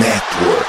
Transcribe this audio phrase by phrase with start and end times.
[0.00, 0.61] Network.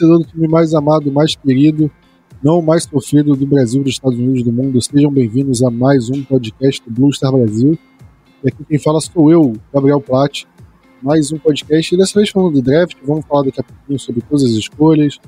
[0.00, 1.90] Torcedor do time mais amado, mais querido,
[2.42, 4.80] não mais sofrido do Brasil, dos Estados Unidos, do mundo.
[4.80, 7.78] Sejam bem-vindos a mais um podcast do Blue Star Brasil.
[8.42, 10.46] E aqui quem fala sou eu, Gabriel Platt.
[11.02, 12.96] Mais um podcast, e dessa vez falando de draft.
[13.04, 15.18] Vamos falar daqui a pouquinho sobre todas as escolhas,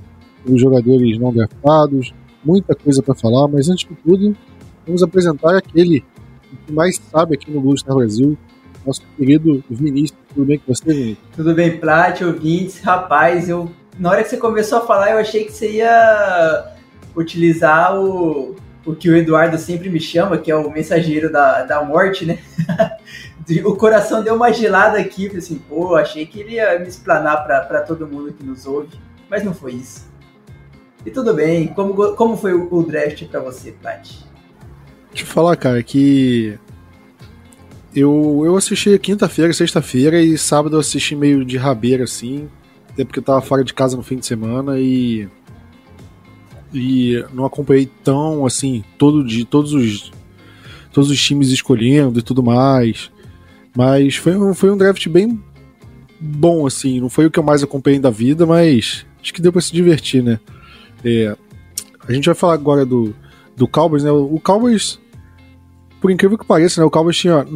[0.46, 4.36] os jogadores não draftados, muita coisa para falar, mas antes de tudo,
[4.86, 6.02] vamos apresentar aquele
[6.66, 8.36] que mais sabe aqui no Blue Star Brasil,
[8.86, 10.18] nosso querido Vinícius.
[10.34, 11.18] Tudo bem com você, Vinícius?
[11.34, 12.80] Tudo bem, Plat, ouvintes?
[12.80, 16.72] Rapaz, eu na hora que você começou a falar, eu achei que você ia
[17.14, 21.84] utilizar o, o que o Eduardo sempre me chama, que é o mensageiro da, da
[21.84, 22.38] morte, né?
[23.64, 27.44] o coração deu uma gelada aqui, falei assim, pô, achei que ele ia me explanar
[27.46, 28.90] para todo mundo que nos ouve,
[29.28, 30.10] mas não foi isso.
[31.04, 34.08] E tudo bem, como, como foi o, o draft para você, Plat?
[35.10, 36.58] Deixa eu falar, cara, que
[37.94, 42.48] eu, eu assisti quinta-feira, sexta-feira e sábado eu assisti meio de rabeira, assim,
[42.92, 45.28] até porque eu tava fora de casa no fim de semana e.
[46.74, 50.12] E não acompanhei tão assim, todo dia, todos os.
[50.92, 53.10] Todos os times escolhendo e tudo mais.
[53.74, 55.42] Mas foi um, foi um draft bem
[56.20, 57.00] bom, assim.
[57.00, 59.72] Não foi o que eu mais acompanhei da vida, mas acho que deu pra se
[59.72, 60.38] divertir, né?
[61.02, 61.34] É,
[62.06, 63.14] a gente vai falar agora do,
[63.56, 64.10] do Cowboys, né?
[64.10, 65.00] O Cowboys,
[65.98, 66.86] por incrível que pareça, né?
[66.86, 67.46] O Cowboys tinha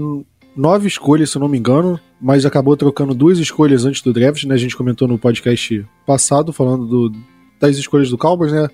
[0.56, 4.44] nove escolhas, se eu não me engano, mas acabou trocando duas escolhas antes do draft,
[4.44, 4.54] né?
[4.54, 7.12] A gente comentou no podcast passado, falando do,
[7.60, 8.68] das escolhas do Cowboys, né?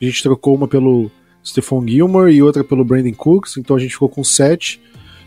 [0.00, 1.10] A gente trocou uma pelo
[1.44, 4.80] Stephon Gilmore e outra pelo Brandon Cooks, então a gente ficou com sete.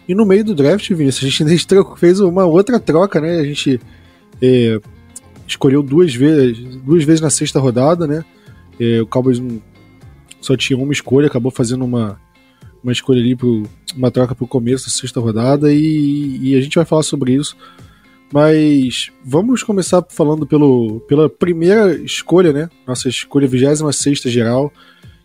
[0.08, 1.68] E no meio do draft, Vinícius, a gente
[1.98, 3.40] fez uma outra troca, né?
[3.40, 3.80] A gente
[4.42, 4.80] é,
[5.48, 8.26] escolheu duas vezes, duas vezes na sexta rodada, né?
[8.80, 9.42] É, o Cowboys
[10.42, 12.20] só tinha uma escolha, acabou fazendo uma,
[12.84, 13.64] uma escolha ali, pro,
[13.96, 17.34] uma troca para o começo da sexta rodada e, e, a gente vai falar sobre
[17.34, 17.56] isso.
[18.34, 22.70] Mas vamos começar falando pelo, pela primeira escolha, né?
[22.88, 24.72] Nossa escolha 26 geral,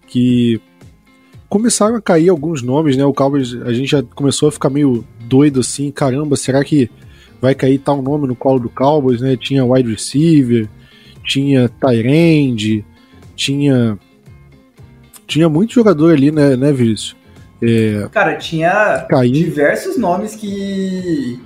[0.09, 0.61] que
[1.49, 3.05] começaram a cair alguns nomes, né?
[3.05, 6.91] O Cowboys, a gente já começou a ficar meio doido assim, caramba, será que
[7.41, 9.37] vai cair tal nome no colo do Cowboys, né?
[9.37, 10.69] Tinha wide receiver,
[11.25, 12.85] tinha Tyrande,
[13.37, 13.99] tinha
[15.27, 17.17] tinha muito jogador ali, né, né, Vinícius?
[17.63, 21.41] É, Cara, tinha diversos nomes que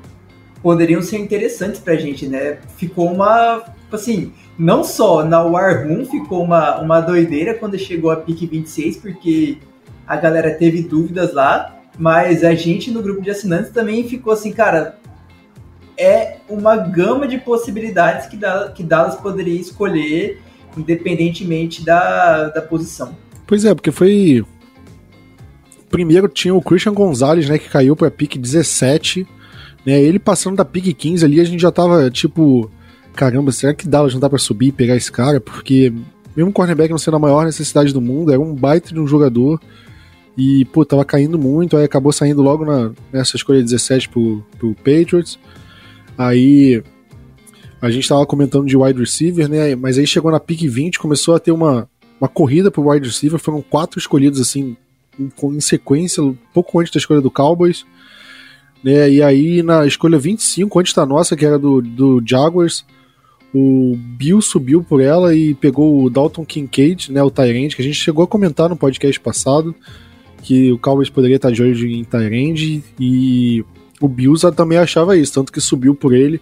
[0.62, 2.59] poderiam ser interessantes pra gente, né?
[2.76, 3.62] Ficou uma.
[3.84, 8.47] Tipo assim, não só na War Room ficou uma, uma doideira quando chegou a pique
[8.47, 9.59] 26, porque
[10.06, 14.53] a galera teve dúvidas lá, mas a gente no grupo de assinantes também ficou assim,
[14.53, 14.97] cara.
[16.03, 20.41] É uma gama de possibilidades que, Dallas, que Dallas poderia escolher,
[20.75, 23.15] independentemente da, da posição.
[23.47, 24.42] Pois é, porque foi
[25.91, 29.27] primeiro tinha o Christian Gonzalez, né, que caiu para pique 17,
[29.84, 30.01] né?
[30.01, 32.71] Ele passando da pique 15 ali, a gente já tava tipo,
[33.15, 35.41] caramba, será que Dallas não dá para subir e pegar esse cara?
[35.41, 35.93] Porque
[36.34, 39.06] mesmo o cornerback não sendo a maior necessidade do mundo, era um baita de um
[39.06, 39.61] jogador
[40.39, 44.75] e, pô, tava caindo muito, aí acabou saindo logo na, nessa escolha 17 pro, pro
[44.77, 45.39] Patriots.
[46.17, 46.83] Aí
[47.83, 49.75] a gente tava comentando de wide receiver, né?
[49.75, 51.89] Mas aí chegou na pique 20, começou a ter uma,
[52.21, 54.77] uma corrida pro wide receiver, foram quatro escolhidos assim
[55.45, 56.23] em sequência,
[56.53, 57.85] pouco antes da escolha do Cowboys.
[58.83, 59.11] Né?
[59.11, 62.85] E aí na escolha 25, antes da nossa, que era do, do Jaguars,
[63.55, 67.85] o Bill subiu por ela e pegou o Dalton Kincaid, né, o Tyrande, que a
[67.85, 69.75] gente chegou a comentar no podcast passado,
[70.43, 73.65] que o Cowboys poderia estar de olho em Tyrande, e
[74.01, 76.41] o Bills também achava isso, tanto que subiu por ele.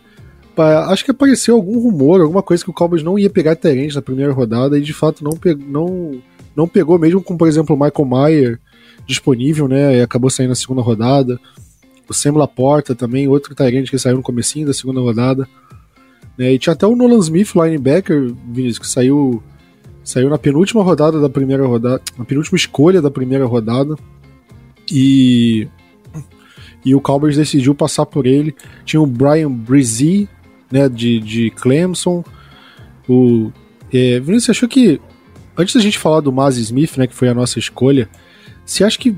[0.89, 4.03] Acho que apareceu algum rumor, alguma coisa que o Cowboys não ia pegar Tyrande na
[4.03, 6.21] primeira rodada, e de fato não, pe não,
[6.55, 8.61] não pegou, mesmo com, por exemplo, o Michael Mayer
[9.09, 9.97] disponível, né?
[9.97, 11.41] E acabou saindo na segunda rodada.
[12.09, 15.49] O Sam Laporta também, outro Tyrant que saiu no comecinho da segunda rodada.
[16.37, 16.53] Né?
[16.53, 19.43] E tinha até o Nolan Smith, linebacker, Vinícius, que saiu,
[20.05, 23.97] saiu na penúltima rodada da primeira rodada, na penúltima escolha da primeira rodada.
[24.91, 25.67] E
[26.85, 28.55] e o Cowboys decidiu passar por ele.
[28.85, 30.29] Tinha o Brian Brizzy,
[30.71, 32.25] né, de, de Clemson.
[33.09, 33.51] O
[33.93, 35.01] é, Vinícius, achou que
[35.57, 38.09] antes da gente falar do Maz Smith, né, que foi a nossa escolha,
[38.69, 39.17] você acha que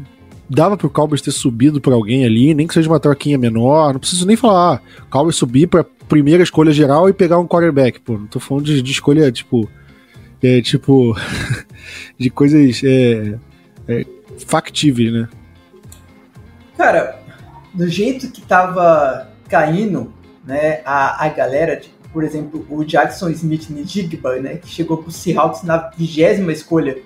[0.49, 3.93] dava pro Cowboys ter subido para alguém ali, nem que seja uma troquinha menor.
[3.93, 4.81] Não preciso nem falar, ah,
[5.11, 8.01] Cowboys subir pra primeira escolha geral e pegar um quarterback.
[8.01, 9.69] Pô, não tô falando de, de escolha, tipo.
[10.43, 11.17] É, tipo.
[12.17, 13.39] de coisas é,
[13.89, 14.07] é,
[14.47, 15.29] factíveis, né?
[16.77, 17.21] Cara,
[17.75, 20.13] do jeito que tava caindo,
[20.47, 25.11] né, a, a galera, tipo, por exemplo, o Jackson Smith Nijigba, né, que chegou pro
[25.11, 26.99] Seahawks na vigésima escolha,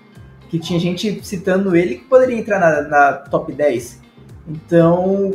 [0.55, 4.01] que tinha gente citando ele que poderia entrar na, na top 10.
[4.47, 5.33] Então,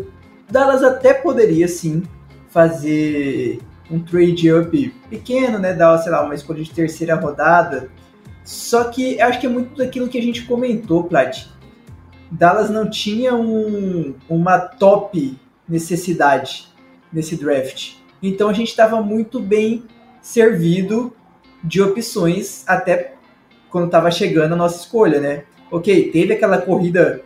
[0.50, 2.04] Dallas até poderia sim
[2.48, 3.60] fazer
[3.92, 7.90] um trade up pequeno, né, dar, sei lá, uma escolha de terceira rodada.
[8.46, 11.48] Só que acho que é muito daquilo que a gente comentou, Plat.
[12.32, 15.38] Dallas não tinha um, uma top
[15.68, 16.70] necessidade
[17.12, 17.96] nesse draft.
[18.24, 19.84] Então a gente estava muito bem
[20.22, 21.14] servido
[21.62, 23.19] de opções até
[23.70, 25.44] quando estava chegando a nossa escolha, né?
[25.72, 27.22] Ok, teve aquela corrida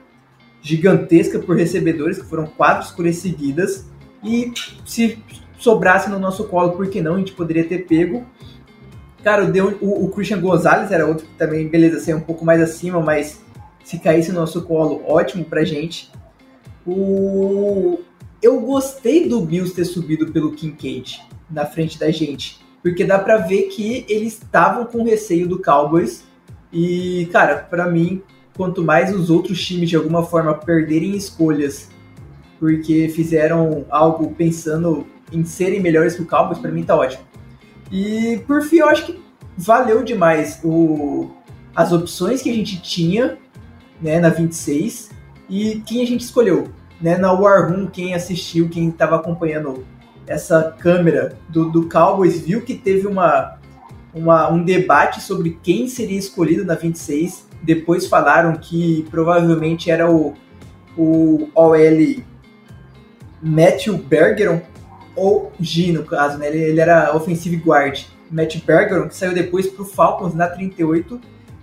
[0.62, 3.86] gigantesca por recebedores, que foram quatro escolhas seguidas,
[4.24, 4.52] e
[4.86, 5.22] se
[5.58, 7.16] sobrasse no nosso colo, por que não?
[7.16, 8.26] A gente poderia ter pego.
[9.24, 9.50] Cara,
[9.82, 13.42] o, o Christian Gonzalez era outro que também, beleza, ser um pouco mais acima, mas
[13.84, 16.12] se caísse no nosso colo, ótimo pra gente.
[16.86, 18.00] O,
[18.42, 23.38] eu gostei do Bills ter subido pelo Kincaid na frente da gente, porque dá para
[23.38, 26.26] ver que eles estavam com receio do Cowboys
[26.74, 28.22] e, cara, para mim,
[28.58, 31.90] quanto mais os outros times de alguma forma perderem escolhas
[32.60, 37.24] porque fizeram algo pensando em serem melhores que o Cowboys, para mim tá ótimo.
[37.92, 39.22] E por fim, eu acho que
[39.58, 41.30] valeu demais o,
[41.76, 43.38] as opções que a gente tinha
[44.02, 45.12] né, na 26
[45.50, 46.70] e quem a gente escolheu
[47.02, 49.86] né, na War Room, quem assistiu, quem estava acompanhando
[50.26, 53.58] essa câmera do, do Cowboys, viu que teve uma,
[54.14, 57.48] uma, um debate sobre quem seria escolhido na 26.
[57.62, 60.34] Depois falaram que provavelmente era o,
[60.98, 62.24] o OL
[63.42, 64.62] Matthew Bergeron,
[65.16, 66.48] ou G no caso, né?
[66.48, 68.06] Ele, ele era offensive guard.
[68.32, 71.22] Matt Bergeron, que saiu depois para o Falcons na 38.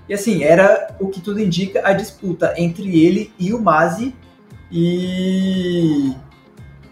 [0.08, 4.14] E assim, era o que tudo indica a disputa entre ele e o Mazi
[4.70, 6.14] e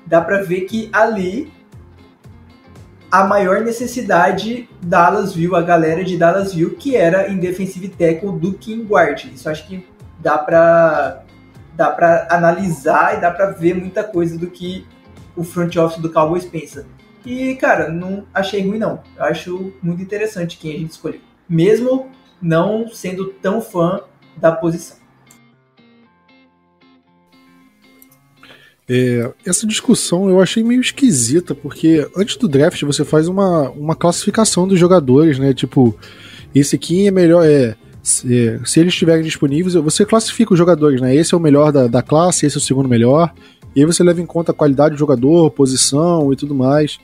[0.04, 1.52] dá para ver que ali
[3.10, 8.38] a maior necessidade Dallas viu, a galera de Dallas viu, que era em defensive tackle
[8.38, 9.24] do King Guard.
[9.24, 9.86] Isso acho que
[10.20, 11.22] dá para
[11.74, 14.84] dá para analisar e dá para ver muita coisa do que
[15.36, 16.86] o front office do Cowboys pensa.
[17.24, 19.00] E, cara, não achei ruim não.
[19.16, 21.20] Eu acho muito interessante quem a gente escolheu.
[21.48, 22.10] Mesmo
[22.42, 24.00] não sendo tão fã
[24.36, 24.96] da posição.
[28.88, 33.94] É, essa discussão eu achei meio esquisita, porque antes do draft você faz uma, uma
[33.94, 35.52] classificação dos jogadores, né?
[35.52, 35.94] Tipo,
[36.54, 37.44] esse aqui é melhor.
[37.46, 41.14] É, se, se eles estiverem disponíveis, você classifica os jogadores, né?
[41.14, 43.34] Esse é o melhor da, da classe, esse é o segundo melhor.
[43.76, 46.98] E aí você leva em conta a qualidade do jogador, posição e tudo mais.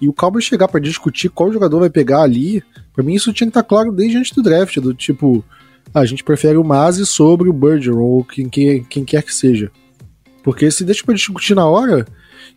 [0.00, 2.62] E o Cowboys chegar para discutir qual jogador vai pegar ali,
[2.94, 5.44] para mim isso tinha que estar tá claro desde antes do draft, do tipo,
[5.92, 9.34] ah, a gente prefere o Mazi sobre o Bergeron, ou quem, quem, quem quer que
[9.34, 9.70] seja.
[10.48, 12.06] Porque se deixa pra discutir na hora,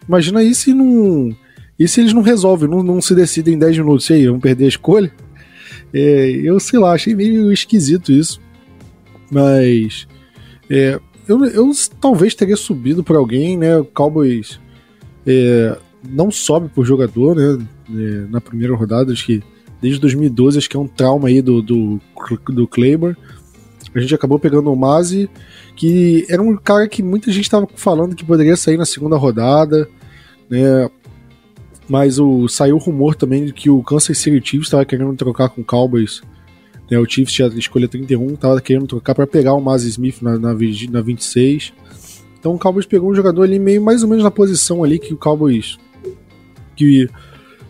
[0.07, 1.35] imagina aí se não.
[1.77, 4.39] E se eles não resolvem, não, não se decidem em 10 minutos, e aí, vão
[4.39, 5.11] perder a escolha?
[5.93, 8.39] É, eu sei lá, achei meio esquisito isso.
[9.29, 10.07] Mas.
[10.69, 10.97] É,
[11.27, 13.75] eu, eu talvez teria subido por alguém, né?
[13.75, 14.57] O Cowboys
[15.27, 15.77] é,
[16.10, 17.67] não sobe por jogador, né?
[17.89, 19.43] É, na primeira rodada, acho que
[19.81, 22.00] desde 2012, acho que é um trauma aí do, do,
[22.53, 23.17] do Claymore.
[23.93, 25.29] A gente acabou pegando o Mazi
[25.75, 29.88] que era um cara que muita gente estava falando que poderia sair na segunda rodada,
[30.50, 30.89] né?
[31.88, 35.50] Mas o, saiu o rumor também de que o Kansas City Chiefs estava querendo trocar
[35.50, 36.21] com o Cowboys.
[36.89, 36.98] Né?
[36.98, 40.53] O Chiefs tinha escolha 31, estava querendo trocar para pegar o Maz Smith na, na,
[40.53, 41.74] na 26.
[42.39, 45.13] Então o Cowboys pegou um jogador ali meio mais ou menos na posição ali que
[45.13, 45.77] o Cowboys.
[46.75, 47.10] Que,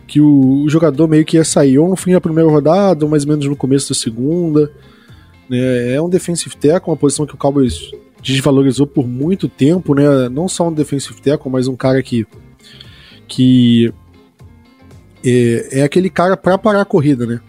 [0.06, 3.10] que o, o jogador meio que ia sair ou no fim da primeira rodada, ou
[3.10, 4.70] mais ou menos no começo da segunda.
[5.52, 5.94] Né?
[5.94, 7.90] É um defensive tackle, uma posição que o Cowboys
[8.22, 10.28] desvalorizou por muito tempo, né?
[10.30, 12.26] Não só um defensive tackle, mas um cara que
[13.28, 13.92] que
[15.24, 17.40] é, é aquele cara para parar a corrida, né?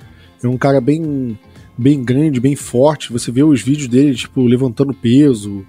[0.43, 1.39] É um cara bem
[1.77, 3.11] bem grande, bem forte.
[3.11, 5.65] Você vê os vídeos dele tipo levantando peso,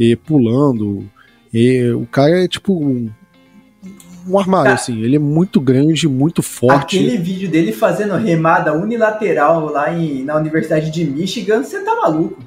[0.00, 1.08] e pulando.
[1.52, 3.10] E o cara é tipo um,
[4.30, 4.74] um armário, tá.
[4.74, 5.00] assim.
[5.00, 6.98] Ele é muito grande, muito forte.
[6.98, 12.42] Aquele vídeo dele fazendo remada unilateral lá em, na Universidade de Michigan, você tá maluco.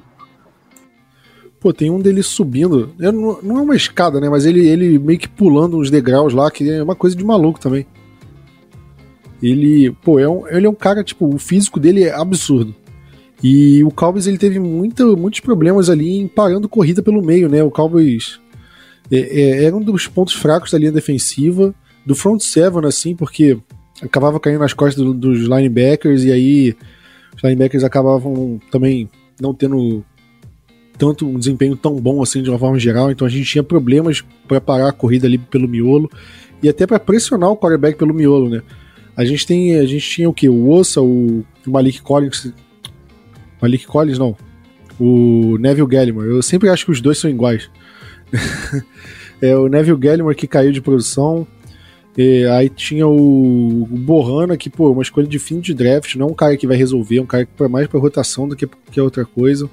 [1.60, 2.92] Pô, tem um dele subindo.
[2.98, 4.28] Não, não é uma escada, né?
[4.28, 7.58] Mas ele, ele meio que pulando uns degraus lá, que é uma coisa de maluco
[7.58, 7.86] também.
[9.42, 12.74] Ele, pô, é um, ele é um cara, tipo, o físico dele é absurdo.
[13.42, 17.62] E o Cowboys ele teve muito, muitos problemas ali em parando corrida pelo meio, né?
[17.62, 18.40] O Cowboys
[19.10, 23.58] é, é, era um dos pontos fracos da linha defensiva, do front seven, assim, porque
[24.02, 26.76] acabava caindo nas costas do, dos linebackers e aí
[27.36, 29.08] os linebackers acabavam também
[29.40, 30.04] não tendo
[30.96, 34.22] tanto um desempenho tão bom assim de uma forma geral, então a gente tinha problemas
[34.46, 36.10] para parar a corrida ali pelo miolo
[36.62, 38.62] e até para pressionar o quarterback pelo miolo, né?
[39.16, 40.48] A gente tem, a gente tinha o que?
[40.48, 42.52] O Ossa, o, o Malik Collins,
[43.60, 44.36] Malik Collins não,
[44.98, 46.28] o Neville Gallimore.
[46.28, 47.70] Eu sempre acho que os dois são iguais.
[49.40, 51.46] é o Neville Gallimore que caiu de produção.
[52.16, 56.28] E aí tinha o, o Borrana, que, pô, uma escolha de fim de draft, não
[56.28, 58.54] é um cara que vai resolver, é um cara que é mais pra rotação do
[58.54, 59.68] que, que outra coisa.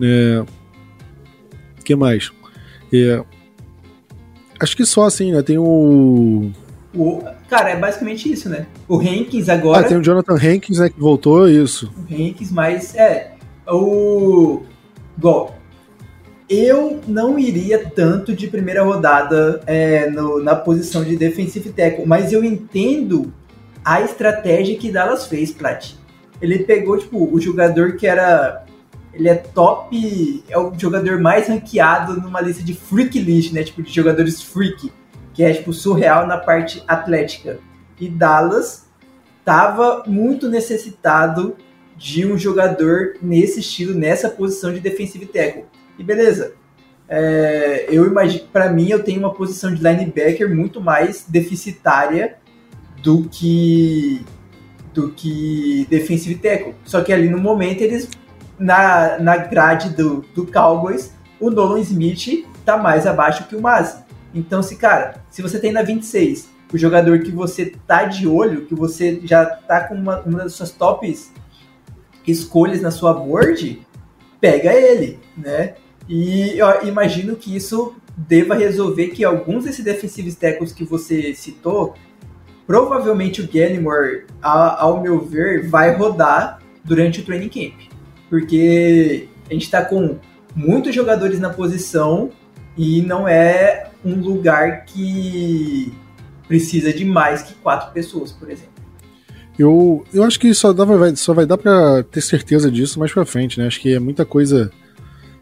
[0.00, 0.44] É,
[1.84, 2.30] que mais?
[2.92, 3.24] É,
[4.60, 5.42] acho que só assim, né?
[5.42, 6.50] Tem o.
[6.94, 7.22] o.
[7.48, 8.66] Cara, é basicamente isso, né?
[8.88, 9.80] O Hankins agora.
[9.80, 10.90] Ah, tem o Jonathan Hankins, né?
[10.90, 11.90] Que voltou, isso.
[11.96, 13.32] O Hankins, mas é.
[13.66, 14.62] O.
[15.16, 15.55] Igual.
[16.48, 22.32] Eu não iria tanto de primeira rodada é, no, na posição de defensive tackle, mas
[22.32, 23.32] eu entendo
[23.84, 25.94] a estratégia que Dallas fez, Plat.
[26.40, 28.64] Ele pegou, tipo, o jogador que era
[29.18, 33.64] ele é top, é o jogador mais ranqueado numa lista de freak list, né?
[33.64, 34.92] Tipo, de jogadores freak,
[35.32, 37.58] que é, tipo, surreal na parte atlética.
[37.98, 38.86] E Dallas
[39.42, 41.56] tava muito necessitado
[41.96, 45.64] de um jogador nesse estilo, nessa posição de defensive tackle.
[45.98, 46.54] E beleza,
[47.08, 52.36] é, eu imagino, para mim, eu tenho uma posição de linebacker muito mais deficitária
[53.02, 54.24] do que
[54.92, 56.74] do que defensive tackle.
[56.84, 58.08] Só que ali no momento eles
[58.58, 63.98] na, na grade do, do Cowboys, o Nolan Smith tá mais abaixo que o Mazi.
[64.34, 68.66] Então, se cara, se você tem na 26 o jogador que você tá de olho,
[68.66, 71.32] que você já tá com uma, uma das suas tops
[72.26, 73.86] escolhas na sua board,
[74.40, 75.74] pega ele, né?
[76.08, 81.94] E eu imagino que isso deva resolver que alguns desses defensivos tackles que você citou,
[82.66, 87.96] provavelmente o Gallimore, ao meu ver, vai rodar durante o training camp
[88.28, 90.18] porque a gente está com
[90.54, 92.30] muitos jogadores na posição
[92.76, 95.92] e não é um lugar que
[96.46, 98.76] precisa de mais que quatro pessoas, por exemplo.
[99.58, 100.84] Eu, eu acho que só, dá,
[101.16, 103.66] só vai dar para ter certeza disso mais para frente, né?
[103.66, 104.70] Acho que é muita coisa,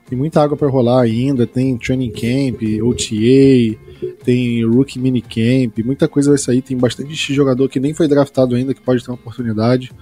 [0.06, 1.46] tem muita água para rolar ainda.
[1.46, 6.62] Tem training camp, OTA, tem rookie minicamp, muita coisa vai sair.
[6.62, 9.92] Tem bastante jogador que nem foi draftado ainda que pode ter uma oportunidade.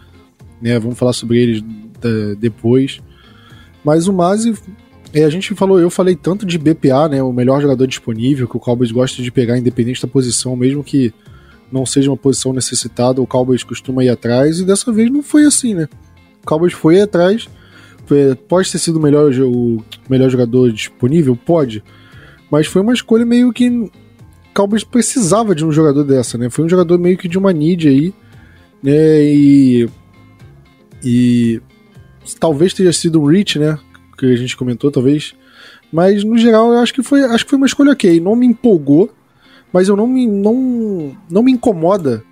[0.60, 0.78] Né?
[0.78, 1.64] Vamos falar sobre eles
[2.38, 3.00] depois.
[3.84, 4.54] Mas o Mazi,
[5.12, 8.56] é, a gente falou, eu falei tanto de BPA, né, o melhor jogador disponível, que
[8.56, 11.12] o Cowboys gosta de pegar independente da posição, mesmo que
[11.70, 15.44] não seja uma posição necessitada, o Cowboys costuma ir atrás, e dessa vez não foi
[15.44, 15.88] assim, né?
[16.42, 17.48] O Cowboys foi atrás,
[18.48, 21.36] pode ter sido o melhor, o melhor jogador disponível?
[21.36, 21.82] Pode,
[22.50, 23.90] mas foi uma escolha meio que
[24.54, 26.50] Cowboys precisava de um jogador dessa, né?
[26.50, 28.14] Foi um jogador meio que de uma need aí,
[28.82, 29.22] né?
[29.24, 29.88] E,
[31.02, 31.60] e
[32.38, 33.78] talvez tenha sido um reach, né?
[34.18, 35.34] Que a gente comentou, talvez.
[35.92, 38.20] Mas no geral eu acho que foi, acho que foi uma escolha ok.
[38.20, 39.10] Não me empolgou,
[39.72, 42.22] mas eu não me, não, não me incomoda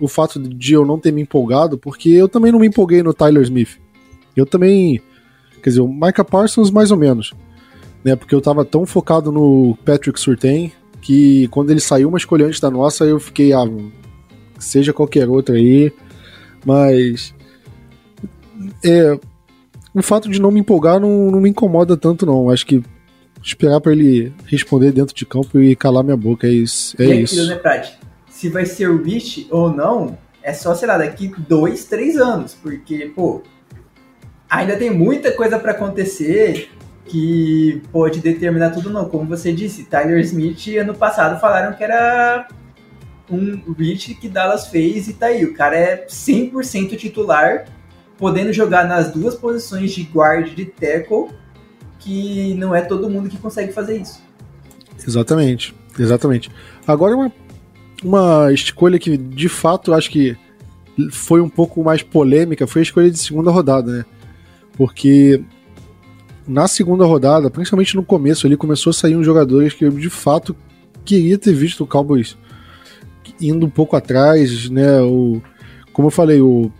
[0.00, 3.14] o fato de eu não ter me empolgado, porque eu também não me empolguei no
[3.14, 3.78] Tyler Smith.
[4.36, 5.00] Eu também.
[5.62, 7.32] Quer dizer, o Micah Parsons mais ou menos.
[8.04, 12.46] Né, porque eu tava tão focado no Patrick Surtain que quando ele saiu uma escolha
[12.46, 13.68] antes da nossa, eu fiquei, ah,
[14.58, 15.92] seja qualquer outra aí.
[16.64, 17.34] Mas.
[18.84, 19.18] É,
[19.94, 22.50] o fato de não me empolgar não, não me incomoda tanto, não.
[22.50, 22.82] Acho que
[23.42, 27.00] esperar para ele responder dentro de campo e calar minha boca, é isso.
[27.00, 27.46] É e isso.
[27.46, 27.98] né, Prati?
[28.28, 32.54] Se vai ser o Rich ou não, é só, sei lá, daqui dois, três anos,
[32.54, 33.42] porque, pô,
[34.48, 36.70] ainda tem muita coisa para acontecer
[37.04, 39.08] que pode determinar tudo não.
[39.08, 42.46] Como você disse, Tyler Smith ano passado falaram que era
[43.30, 45.44] um reach que Dallas fez e tá aí.
[45.44, 47.66] O cara é 100% titular
[48.16, 51.28] podendo jogar nas duas posições de guard de tackle,
[51.98, 54.20] que não é todo mundo que consegue fazer isso.
[55.06, 56.50] Exatamente, exatamente.
[56.86, 57.32] Agora uma,
[58.02, 60.36] uma escolha que de fato acho que
[61.12, 64.04] foi um pouco mais polêmica foi a escolha de segunda rodada, né?
[64.78, 65.42] Porque
[66.46, 70.08] na segunda rodada, principalmente no começo ali, começou a sair uns jogadores que eu de
[70.08, 70.56] fato
[71.04, 72.38] queria ter visto o Cowboys
[73.40, 75.00] indo um pouco atrás, né?
[75.02, 75.42] O,
[75.92, 76.72] como eu falei, o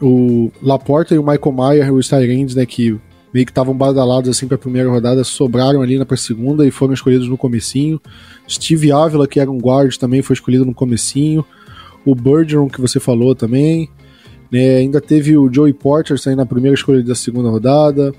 [0.00, 2.98] o Laporta e o Michael Mayer, os Tyrands, né, que
[3.32, 6.70] meio que estavam badalados assim para a primeira rodada, sobraram ali na para segunda e
[6.70, 8.00] foram escolhidos no comecinho.
[8.48, 11.44] Steve Ávila, que era um guard, também foi escolhido no comecinho.
[12.04, 13.90] O Bergeron, que você falou também.
[14.50, 14.76] Né?
[14.76, 18.12] Ainda teve o Joey Porter saindo na primeira escolha da segunda rodada.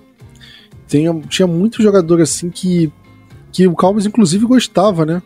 [0.88, 2.92] Tinha, tinha muito jogador assim que,
[3.52, 5.22] que o Cowboys inclusive gostava, né?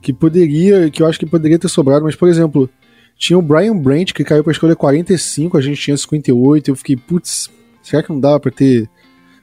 [0.00, 2.68] Que poderia, que eu acho que poderia ter sobrado, mas por exemplo,
[3.16, 6.76] tinha o Brian Brandt que caiu para a escolha 45, a gente tinha 58, eu
[6.76, 7.50] fiquei, putz,
[7.82, 8.88] será que não dava para ter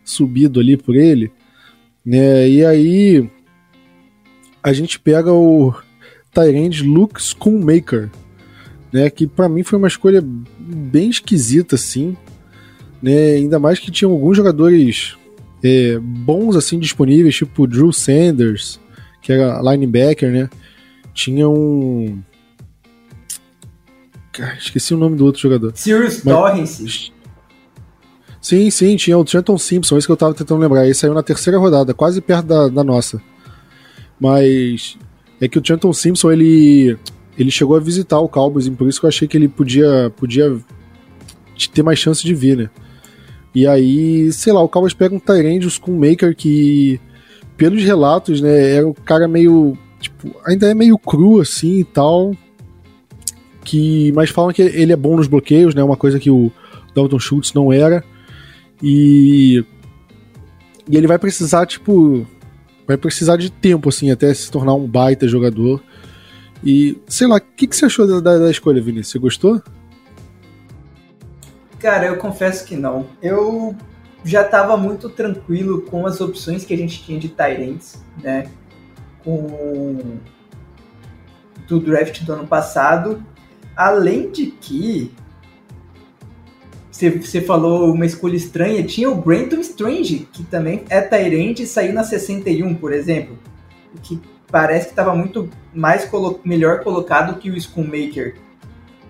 [0.03, 1.31] subido ali por ele?
[2.05, 2.47] Né?
[2.49, 3.29] E aí
[4.63, 5.73] a gente pega o
[6.33, 8.09] Tyrande Luke Schoonmaker,
[8.95, 9.09] né?
[9.09, 10.23] Que para mim foi uma escolha
[10.57, 12.15] bem esquisita, assim,
[13.01, 13.31] né?
[13.31, 15.17] Ainda mais que tinham alguns jogadores
[15.61, 18.79] é, bons assim disponíveis, tipo Drew Sanders,
[19.21, 20.49] que era linebacker, né?
[21.13, 22.21] Tinha um
[24.57, 25.73] esqueci o nome do outro jogador.
[25.75, 26.35] Sirius Mas...
[26.35, 27.13] Torrance.
[28.41, 30.85] Sim, sim, tinha o Trenton Simpson, esse que eu tava tentando lembrar.
[30.85, 33.21] Ele saiu na terceira rodada, quase perto da, da nossa.
[34.19, 34.97] Mas
[35.41, 36.97] é que o Trenton Simpson, ele,
[37.37, 40.57] ele chegou a visitar o Cowboys, por isso que eu achei que ele podia, podia
[41.73, 42.69] ter mais chance de vir, né?
[43.53, 46.99] E aí, sei lá, o Cowboys pega um Tyrande, o Schoonmaker, que,
[47.55, 52.35] pelos relatos, né, era um cara meio, tipo, ainda é meio cru, assim, e tal,
[53.63, 56.51] que, mas falam que ele é bom nos bloqueios, né, uma coisa que o
[56.93, 58.03] Dalton Schultz não era,
[58.83, 59.63] e,
[60.89, 62.27] e ele vai precisar, tipo,
[62.85, 65.81] vai precisar de tempo, assim, até se tornar um baita jogador.
[66.65, 69.11] E, sei lá, o que, que você achou da, da, escolha, Vinícius?
[69.11, 69.61] Você gostou?
[71.77, 73.07] Cara, eu confesso que não.
[73.21, 73.75] Eu
[74.23, 78.49] já estava muito tranquilo com as opções que a gente tinha de Tyrants, né?
[79.23, 80.17] Com
[81.67, 83.23] do draft do ano passado.
[83.75, 85.11] Além de que
[86.91, 88.81] você falou uma escolha estranha.
[88.83, 93.37] Tinha o Brenton Strange, que também é Tyrande e saiu na 61, por exemplo.
[94.01, 94.19] Que
[94.55, 98.37] parece que estava muito mais colo melhor colocado que o Schoonmaker.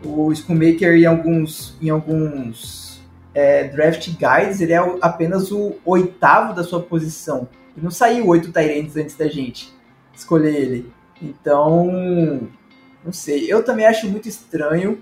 [0.04, 3.00] O Schoonmaker em alguns, em alguns
[3.32, 7.48] é, draft guides, ele é apenas o oitavo da sua posição.
[7.78, 9.72] E não saiu oito Tyrands antes da gente
[10.16, 10.92] escolher ele.
[11.22, 12.50] Então,
[13.04, 13.46] não sei.
[13.48, 14.98] Eu também acho muito estranho.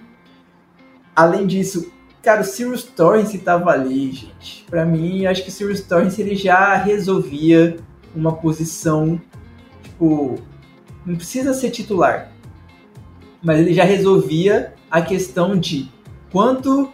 [1.15, 1.89] Além disso,
[2.22, 4.65] Cara, o Sirius Torrance tava ali, gente.
[4.70, 7.78] Para mim, acho que o Sirius Torrance ele já resolvia
[8.15, 9.22] uma posição,
[10.04, 10.39] tipo,
[11.06, 12.32] não precisa ser titular,
[13.42, 15.89] mas ele já resolvia a questão de
[16.32, 16.92] quanto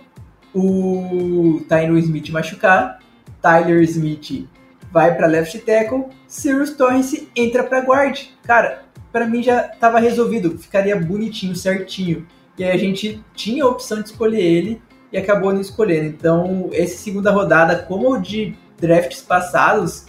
[0.54, 3.00] o Tyler Smith machucar,
[3.41, 4.48] Tyler Smith
[4.91, 8.19] vai para left tackle, Sirius Torrance entra para guard.
[8.43, 12.26] Cara, para mim já tava resolvido, ficaria bonitinho, certinho.
[12.58, 16.08] E aí a gente tinha a opção de escolher ele e acabou não escolhendo.
[16.08, 20.08] Então, essa segunda rodada, como de drafts passados,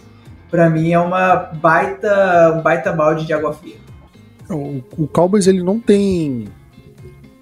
[0.51, 3.77] para mim é uma baita, um baita balde de água fria.
[4.49, 6.45] O, o Cowboys ele não tem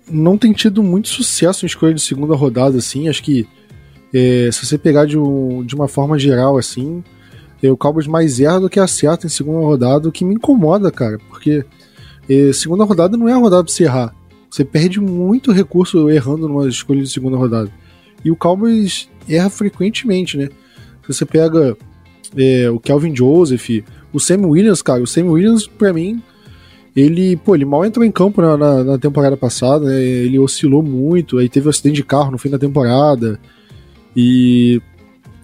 [0.10, 3.10] não tem tido muito sucesso em escolha de segunda rodada assim.
[3.10, 3.48] Acho que
[4.14, 7.04] é, se você pegar de, um, de uma forma geral assim,
[7.62, 10.92] é o Cowboys mais erra do que acerta em segunda rodada, o que me incomoda,
[10.92, 11.66] cara, porque
[12.30, 14.16] é, segunda rodada não é a rodada pra você errar.
[14.50, 17.72] Você perde muito recurso errando numa escolha de segunda rodada.
[18.24, 20.50] E o Cowboys erra frequentemente, né?
[21.04, 21.78] Se você pega
[22.36, 26.22] é, o Kelvin Joseph, o Sam Williams, cara, o Sam Williams, pra mim,
[26.96, 30.02] ele, pô, ele mal entrou em campo na, na, na temporada passada, né?
[30.02, 33.40] Ele oscilou muito, aí teve um acidente de carro no fim da temporada.
[34.16, 34.82] E.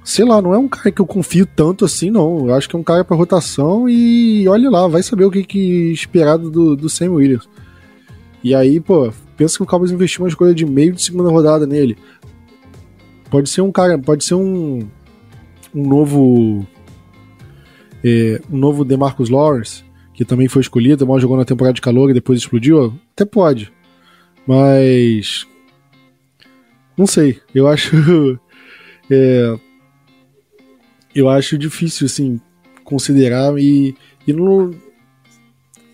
[0.04, 2.48] Sei lá, não é um cara que eu confio tanto assim, não.
[2.48, 5.44] Eu acho que é um cara para rotação e olha lá, vai saber o que,
[5.44, 7.50] que esperado do, do Sam Williams.
[8.44, 11.66] E aí, pô, pensa que o Cowboys investiu uma escolha de meio de segunda rodada
[11.66, 11.98] nele.
[13.32, 14.88] Pode ser um cara, pode ser um
[15.76, 16.66] um novo
[18.06, 22.12] é, um novo DeMarcus Lawrence, que também foi escolhido, mal jogou na temporada de calor
[22.12, 23.74] e depois explodiu, até pode.
[24.46, 25.48] Mas
[26.96, 28.40] não sei, eu acho
[29.10, 29.58] é,
[31.16, 32.40] eu acho difícil assim
[32.84, 33.96] considerar e,
[34.28, 34.72] e não,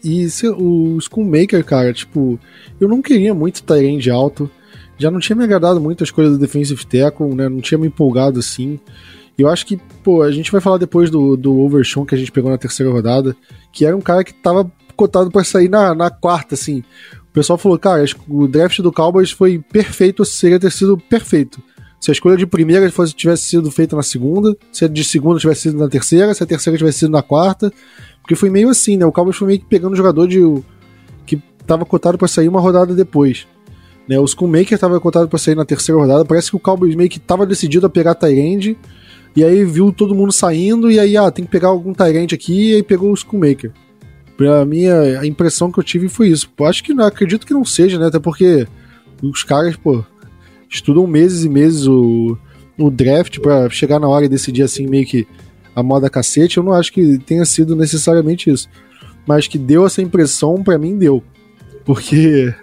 [0.03, 2.39] e o Schoolmaker, cara, tipo,
[2.79, 4.49] eu não queria muito Tyrande alto.
[4.97, 7.47] Já não tinha me agradado muito a escolha do Defensive Tackle, né?
[7.47, 8.79] Não tinha me empolgado assim.
[9.41, 12.31] Eu acho que, pô, a gente vai falar depois do, do Overshawn que a gente
[12.31, 13.35] pegou na terceira rodada,
[13.71, 16.83] que era um cara que tava cotado para sair na, na quarta, assim.
[17.29, 21.61] O pessoal falou, cara, o draft do Cowboys foi perfeito, seria ter sido perfeito.
[21.99, 25.39] Se a escolha de primeira fosse, tivesse sido feita na segunda, se a de segunda
[25.39, 27.71] tivesse sido na terceira, se a terceira tivesse sido na quarta.
[28.21, 29.05] Porque foi meio assim, né?
[29.05, 30.39] O Cowboys foi meio que pegando o jogador de,
[31.25, 33.47] que tava cotado para sair uma rodada depois.
[34.07, 34.19] Né?
[34.19, 36.25] O Schoolmaker tava cotado para sair na terceira rodada.
[36.25, 38.77] Parece que o Cowboys meio que tava decidido a pegar Tyrande.
[39.35, 40.91] E aí viu todo mundo saindo.
[40.91, 42.71] E aí, ah, tem que pegar algum Tyrande aqui.
[42.71, 43.71] E aí pegou o Schoolmaker.
[44.37, 46.49] Pra mim, a impressão que eu tive foi isso.
[46.57, 48.07] Eu acho que não acredito que não seja, né?
[48.07, 48.67] Até porque
[49.21, 50.03] os caras, pô,
[50.69, 52.37] estudam meses e meses o,
[52.77, 55.27] o draft para chegar na hora e decidir assim meio que
[55.75, 58.67] a moda cacete, eu não acho que tenha sido necessariamente isso.
[59.25, 61.23] Mas que deu essa impressão, para mim deu.
[61.85, 62.53] Porque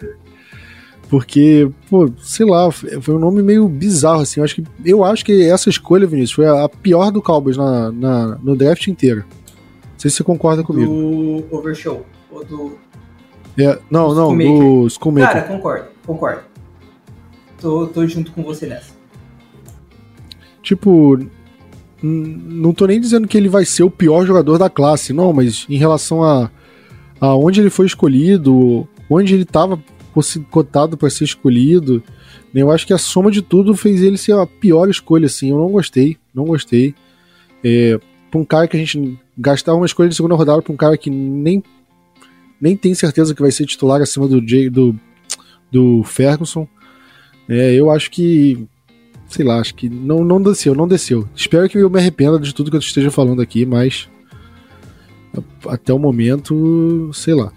[1.09, 4.41] porque, pô, sei lá, foi um nome meio bizarro, assim.
[4.41, 7.91] Eu acho que, eu acho que essa escolha, Vinícius, foi a, pior do Cowboys na,
[7.91, 9.25] na, no draft inteiro.
[9.29, 10.93] Não sei se você concorda comigo.
[10.93, 12.05] Do Overshow.
[12.31, 12.79] Ou do.
[13.57, 15.33] É, não, não, do Schoolmaker.
[15.33, 16.43] Cara, concordo, concordo.
[17.61, 18.93] Tô, tô junto com você nessa.
[20.63, 21.19] Tipo,
[22.03, 25.67] não tô nem dizendo que ele vai ser o pior jogador da classe, não, mas
[25.69, 26.51] em relação a,
[27.19, 29.83] a onde ele foi escolhido, onde ele tava
[30.51, 32.03] cotado para ser escolhido.
[32.53, 32.63] Né?
[32.63, 35.51] Eu acho que a soma de tudo fez ele ser a pior escolha, assim.
[35.51, 36.95] Eu não gostei, não gostei.
[37.65, 37.99] É,
[38.31, 40.97] pra um cara que a gente gastar uma escolha de segunda rodada pra um cara
[40.97, 41.63] que nem,
[42.61, 44.99] nem tem certeza que vai ser titular acima do, Jay, do,
[45.71, 46.67] do Ferguson.
[47.49, 48.67] É, eu acho que.
[49.27, 51.29] Sei lá, acho que não, não desceu, não desceu.
[51.35, 54.09] Espero que eu me arrependa de tudo que eu esteja falando aqui, mas.
[55.67, 57.53] Até o momento, sei lá.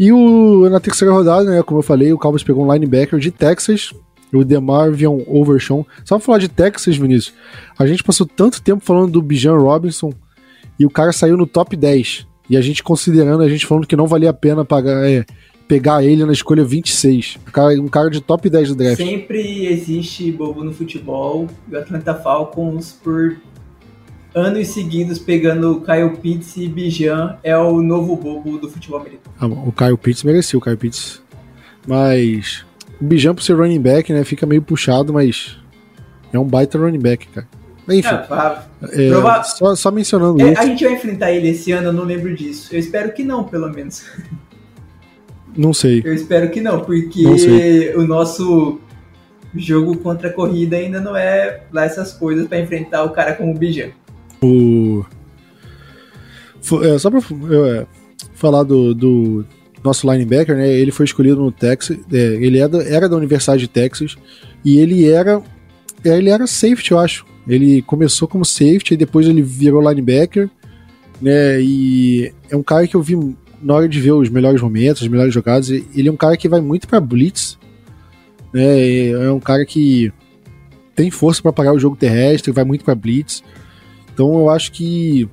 [0.00, 3.30] E o, na terceira rodada, né, como eu falei, o Cowboys pegou um linebacker de
[3.30, 3.92] Texas,
[4.32, 5.84] o Demarvion Overshawn.
[6.06, 7.34] Só pra falar de Texas, Vinícius,
[7.78, 10.10] a gente passou tanto tempo falando do Bijan Robinson
[10.78, 12.26] e o cara saiu no top 10.
[12.48, 15.26] E a gente considerando, a gente falando que não valia a pena pagar, é,
[15.68, 17.36] pegar ele na escolha 26.
[17.46, 18.96] Um cara, um cara de top 10 do draft.
[18.96, 21.46] Sempre existe bobo no futebol.
[21.70, 23.36] O Atlanta Falcons, por
[24.34, 29.34] anos seguidos pegando Kyle Pitts e Bijan é o novo bobo do futebol americano.
[29.38, 31.22] Ah, o Kyle Pitts mereceu, o Kyle Pitts.
[31.86, 32.64] Mas
[33.00, 35.56] o Bijan por ser running back, né, fica meio puxado, mas
[36.32, 37.48] é um baita running back, cara.
[37.88, 39.42] Enfim, é, é, prova...
[39.42, 40.60] só, só, mencionando é, isso.
[40.60, 42.72] A gente vai enfrentar ele esse ano, eu não lembro disso.
[42.72, 44.04] Eu espero que não, pelo menos.
[45.56, 46.00] Não sei.
[46.04, 48.80] Eu espero que não, porque não o nosso
[49.54, 53.52] jogo contra a corrida ainda não é lá essas coisas para enfrentar o cara como
[53.52, 53.90] o Bijan.
[54.42, 55.04] O...
[56.82, 57.86] É, só pra é,
[58.34, 59.44] falar do, do,
[59.82, 60.68] nosso linebacker, né?
[60.68, 61.98] Ele foi escolhido no Texas.
[62.12, 64.16] É, ele era, é era da Universidade de Texas
[64.64, 65.42] e ele era
[66.04, 67.26] é, ele era safety, eu acho.
[67.46, 70.48] Ele começou como safety e depois ele virou linebacker,
[71.20, 71.60] né?
[71.60, 73.16] E é um cara que eu vi
[73.62, 75.70] na hora de ver os melhores momentos, as melhores jogadas.
[75.70, 77.58] Ele é um cara que vai muito para blitz,
[78.52, 79.08] né?
[79.08, 80.12] É um cara que
[80.94, 83.42] tem força para parar o jogo terrestre, vai muito para blitz.
[84.20, 85.26] Então eu acho que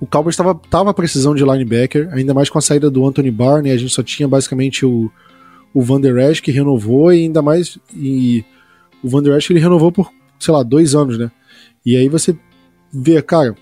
[0.00, 3.62] o Cowboys estava tava precisando de linebacker, ainda mais com a saída do Anthony Barr,
[3.62, 3.70] né?
[3.70, 5.10] A gente só tinha basicamente o,
[5.74, 8.42] o Van Der Esch que renovou e ainda mais e
[9.04, 11.30] o Van Der Esch ele renovou por, sei lá, dois anos, né?
[11.84, 12.34] E aí você
[12.90, 13.54] vê, cara,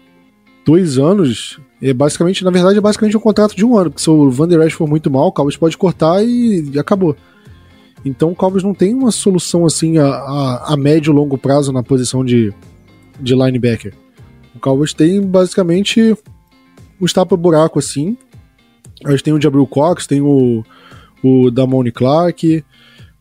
[0.64, 4.11] dois anos é basicamente, na verdade, é basicamente um contrato de um ano, porque se
[4.11, 7.16] o Van Der Esch for muito mal, o Cowboys pode cortar e, e acabou.
[8.05, 11.73] Então o Cowboys não tem uma solução assim a, a, a médio e longo prazo
[11.73, 12.55] na posição de,
[13.19, 13.93] de linebacker.
[14.55, 16.17] O Cowboys tem basicamente
[17.01, 18.17] um estapa-buraco assim.
[19.05, 20.65] A gente tem o Jabril Cox, tem o,
[21.23, 22.65] o Damone Clark,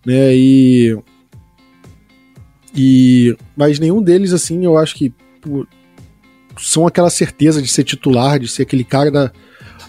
[0.05, 0.35] né?
[0.35, 0.97] E.
[2.75, 3.37] E.
[3.55, 5.13] Mas nenhum deles, assim, eu acho que.
[5.41, 5.65] Pô,
[6.57, 9.31] são aquela certeza de ser titular, de ser aquele cara da.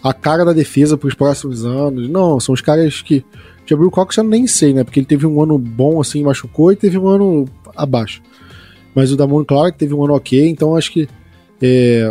[0.02, 2.08] A cara da defesa para os próximos anos.
[2.08, 3.24] Não, são os caras que.
[3.66, 4.82] Jabril Cox eu nem sei, né?
[4.82, 7.44] Porque ele teve um ano bom assim, machucou, e teve um ano
[7.76, 8.22] abaixo.
[8.94, 11.08] Mas o Damon Clark teve um ano ok, então acho que
[11.60, 12.10] é,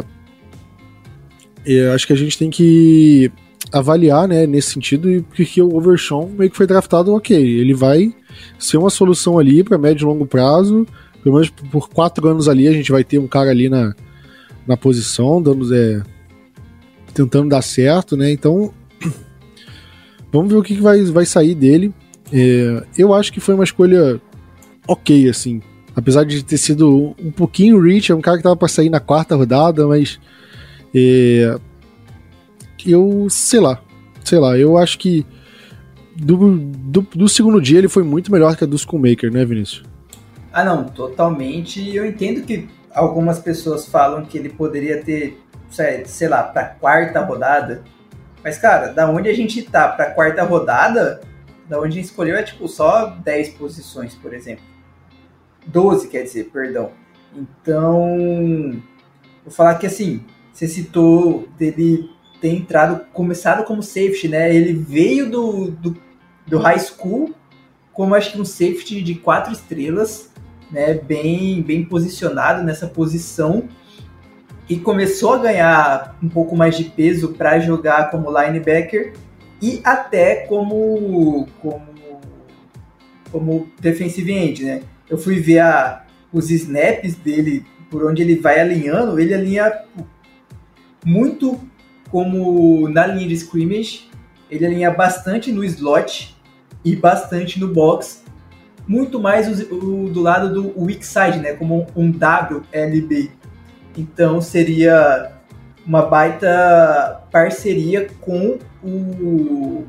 [1.65, 3.31] é, acho que a gente tem que
[3.71, 7.37] avaliar, né, nesse sentido, e porque o Overshawn meio que foi draftado ok.
[7.37, 8.13] Ele vai
[8.57, 10.87] ser uma solução ali para médio e longo prazo,
[11.23, 13.93] pelo menos por quatro anos ali a gente vai ter um cara ali na,
[14.65, 16.01] na posição, dando, é,
[17.13, 18.31] tentando dar certo, né?
[18.31, 18.73] Então,
[20.31, 21.93] vamos ver o que, que vai, vai sair dele.
[22.31, 24.19] É, eu acho que foi uma escolha
[24.87, 25.61] ok, assim.
[25.99, 28.99] Apesar de ter sido um pouquinho reach, é um cara que tava pra sair na
[28.99, 30.19] quarta rodada, mas.
[30.95, 31.55] É,
[32.85, 33.81] eu sei lá.
[34.23, 35.25] Sei lá, eu acho que
[36.15, 39.83] do, do, do, segundo dia ele foi muito melhor que a do Schoolmaker, né, Vinícius?
[40.51, 41.95] Ah, não, totalmente.
[41.95, 45.39] Eu entendo que algumas pessoas falam que ele poderia ter,
[46.05, 47.83] sei lá, pra quarta rodada.
[48.43, 51.21] Mas, cara, da onde a gente tá pra quarta rodada,
[51.67, 54.63] da onde a gente escolheu é tipo só 10 posições, por exemplo.
[55.69, 56.91] 12, quer dizer, perdão.
[57.35, 58.81] Então,
[59.43, 62.09] vou falar que assim, você citou dele
[62.41, 64.53] ter entrado, começado como safety, né?
[64.53, 65.97] Ele veio do, do,
[66.47, 67.33] do high school
[67.93, 70.31] como acho que um safety de quatro estrelas,
[70.71, 70.93] né?
[70.93, 73.67] Bem, bem posicionado nessa posição
[74.69, 79.13] e começou a ganhar um pouco mais de peso para jogar como linebacker
[79.61, 81.89] e até como, como
[83.31, 84.81] como defensive end, né?
[85.09, 89.71] Eu fui ver a, os snaps dele, por onde ele vai alinhando, ele alinha
[91.03, 91.59] muito
[92.11, 94.09] como na linha de scrimmage,
[94.49, 96.35] ele alinha bastante no slot
[96.83, 98.23] e bastante no box,
[98.87, 103.31] muito mais o, o, do lado do weak side, né, como um WLB.
[103.97, 105.33] Então seria
[105.85, 109.85] uma baita parceria com o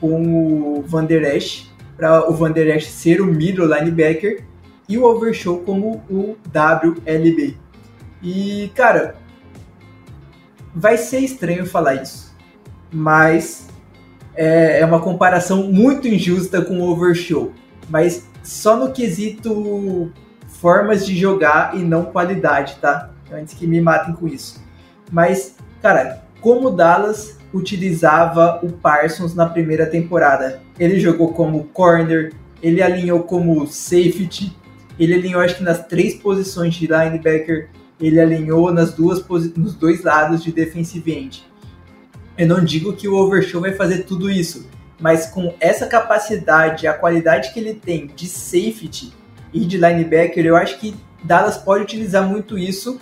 [0.00, 4.44] com o Van Der Esch, para o Van Der Esch ser o middle linebacker
[4.88, 7.56] e o Overshow como o WLB.
[8.22, 9.16] E, cara,
[10.74, 12.34] vai ser estranho falar isso,
[12.92, 13.68] mas
[14.34, 17.52] é, é uma comparação muito injusta com o Overshow,
[17.88, 20.12] mas só no quesito
[20.46, 23.10] formas de jogar e não qualidade, tá?
[23.32, 24.62] Antes que me matem com isso.
[25.10, 30.60] Mas, cara, como Dallas utilizava o Parsons na primeira temporada?
[30.78, 32.32] Ele jogou como corner,
[32.62, 34.56] ele alinhou como safety,
[34.98, 37.68] ele alinhou acho que nas três posições de linebacker,
[38.00, 39.24] ele alinhou nas duas
[39.56, 41.44] nos dois lados de defensive end.
[42.36, 44.68] Eu não digo que o Overshow vai fazer tudo isso,
[45.00, 49.12] mas com essa capacidade, a qualidade que ele tem de safety
[49.52, 52.98] e de linebacker, eu acho que Dallas pode utilizar muito isso,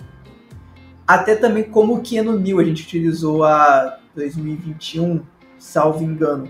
[1.07, 5.21] até também como o Keanu Neal a gente utilizou a 2021,
[5.57, 6.49] salvo engano,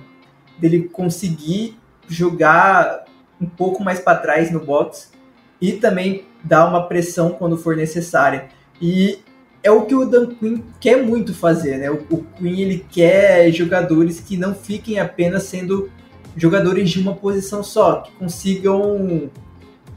[0.64, 3.04] dele conseguir jogar
[3.40, 5.12] um pouco mais para trás no box
[5.60, 8.48] e também dar uma pressão quando for necessária.
[8.82, 9.20] E
[9.62, 11.92] é o que o Dan Quinn quer muito fazer, né?
[11.92, 15.92] O, o Quinn ele quer jogadores que não fiquem apenas sendo
[16.36, 19.30] jogadores de uma posição só, que consigam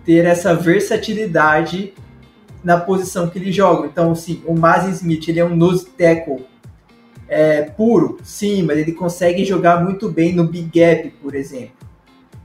[0.04, 1.94] ter essa versatilidade
[2.62, 3.86] na posição que ele joga.
[3.86, 6.44] Então, sim, o Mazin Smith ele é um nose tackle
[7.28, 11.74] é, puro, sim, mas ele consegue jogar muito bem no big gap, por exemplo.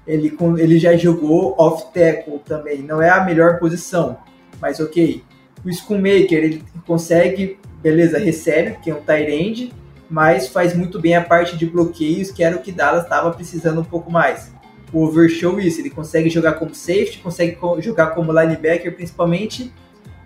[0.07, 4.17] Ele, ele já jogou off tackle também, não é a melhor posição,
[4.59, 5.23] mas ok.
[5.63, 9.73] O Schoonmaker, ele consegue, beleza, recebe, que é um tight end,
[10.09, 13.81] mas faz muito bem a parte de bloqueios, que era o que Dallas estava precisando
[13.81, 14.51] um pouco mais.
[14.91, 19.71] O Overshow isso, ele consegue jogar como safety, consegue jogar como linebacker principalmente,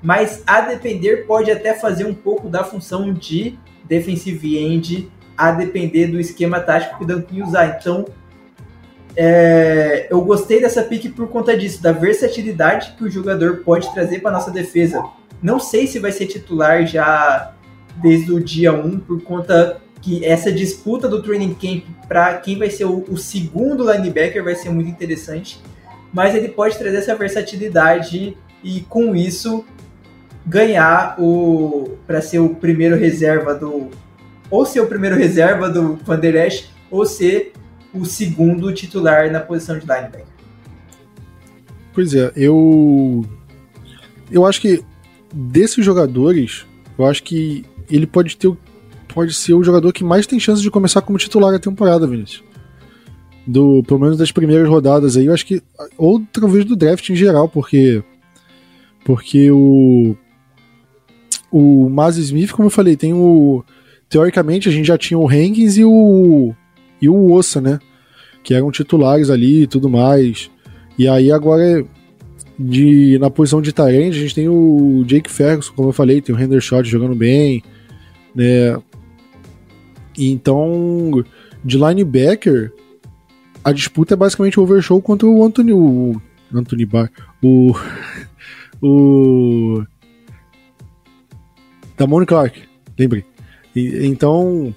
[0.02, 6.08] mas a depender pode até fazer um pouco da função de defensive end, a depender
[6.08, 7.78] do esquema tático que o Dan usar.
[7.80, 8.06] Então,
[9.16, 14.20] é, eu gostei dessa pick por conta disso, da versatilidade que o jogador pode trazer
[14.20, 15.04] para nossa defesa.
[15.42, 17.54] Não sei se vai ser titular já
[17.98, 22.70] desde o dia 1, por conta que essa disputa do training camp para quem vai
[22.70, 25.60] ser o, o, segundo linebacker vai ser muito interessante.
[26.14, 29.66] Mas ele pode trazer essa versatilidade e com isso
[30.46, 33.90] ganhar o para ser o primeiro reserva do
[34.50, 36.20] ou ser o primeiro reserva do Van
[36.92, 37.54] ou ser
[37.94, 40.26] o segundo titular na posição de linebacker.
[41.94, 43.26] Pois é, eu
[44.30, 44.84] eu acho que
[45.34, 46.66] desses jogadores,
[46.98, 48.52] eu acho que ele pode ter
[49.14, 52.44] pode ser o jogador que mais tem chance de começar como titular a temporada, Vinícius.
[53.48, 55.62] Do, pelo menos das primeiras rodadas aí, eu acho que
[55.98, 58.04] ou talvez do draft em geral, porque
[59.06, 60.18] porque o
[61.52, 63.64] o Maz Smith, como eu falei, tem o.
[64.10, 66.54] Teoricamente, a gente já tinha o Hankins e o.
[67.02, 67.80] E o Ossa, né?
[68.44, 70.50] Que eram titulares ali e tudo mais.
[70.98, 71.86] E aí agora,
[72.58, 76.34] de, na posição de Tyrande, a gente tem o Jake Ferguson, como eu falei, tem
[76.34, 77.64] o Hendershot jogando bem,
[78.34, 78.78] né?
[80.18, 81.24] Então,
[81.64, 82.72] de linebacker,
[83.64, 85.74] a disputa é basicamente o Overshow contra o Anthony.
[85.74, 86.22] O
[86.54, 87.10] Anthony Barr.
[87.42, 87.74] O.
[88.82, 89.82] O.
[91.98, 92.62] Da Moni Clark,
[92.98, 93.24] lembrei.
[93.76, 94.74] E, então.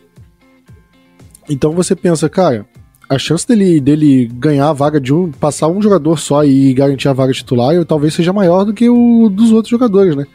[1.49, 2.67] Então você pensa, cara,
[3.09, 5.31] a chance dele, dele ganhar a vaga de um.
[5.31, 9.31] passar um jogador só e garantir a vaga titular talvez seja maior do que o
[9.31, 10.27] dos outros jogadores, né?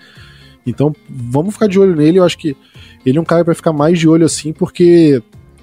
[0.66, 2.20] Então vamos ficar de olho nele.
[2.20, 2.56] Eu acho que
[3.06, 5.22] ele é um cara para ficar mais de olho assim, porque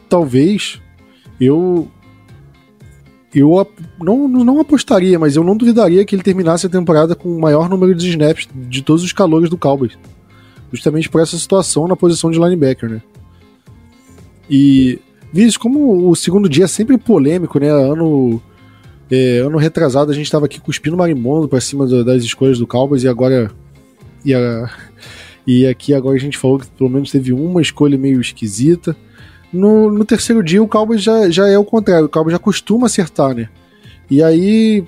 [0.09, 0.81] talvez
[1.41, 1.89] eu.
[3.33, 3.65] Eu
[4.01, 7.69] não, não apostaria, mas eu não duvidaria que ele terminasse a temporada com o maior
[7.69, 9.97] número de snaps de todos os calores do Cowboys
[10.73, 13.03] justamente por essa situação na posição de linebacker, né?
[14.49, 14.99] E,
[15.33, 17.69] Vinícius, como o segundo dia é sempre polêmico, né?
[17.69, 18.43] Ano,
[19.11, 22.67] é, ano retrasado a gente estava aqui cuspindo marimbondo para cima do, das escolhas do
[22.67, 23.51] Cowboys e agora.
[24.25, 24.71] E, a,
[25.47, 28.97] e aqui agora a gente falou que pelo menos teve uma escolha meio esquisita.
[29.53, 32.87] No, no terceiro dia o Cowboys já, já é o contrário, o Cowboys já costuma
[32.87, 33.49] acertar, né?
[34.11, 34.85] E aí,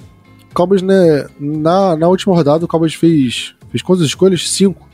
[0.52, 4.50] Cowboys, né, na, na última rodada, o Cowboys fez, fez quantas escolhas?
[4.50, 4.88] Cinco.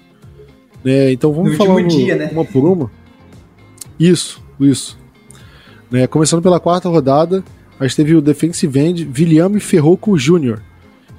[0.85, 1.13] Né?
[1.13, 2.31] Então vamos no falar dia, né?
[2.33, 2.91] uma por uma.
[3.99, 4.99] Isso, isso.
[5.91, 6.07] Né?
[6.07, 7.43] Começando pela quarta rodada,
[7.79, 10.61] mas teve o defensive end William Ferroco Jr.,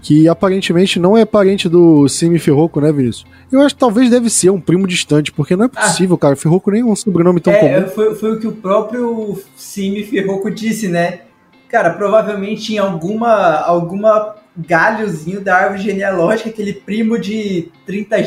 [0.02, 3.26] que aparentemente não é parente do Simi Ferroco, né, Vinícius?
[3.52, 5.82] Eu acho que talvez deve ser um primo distante, porque não é ah.
[5.82, 6.36] possível, ah, cara.
[6.38, 7.90] Ferroco nem é um sobrenome tão é, comum.
[7.90, 11.22] Foi, foi o que o próprio Simi Ferroco disse, né?
[11.68, 18.18] Cara, provavelmente em alguma, alguma galhozinho da árvore genealógica, aquele primo de 30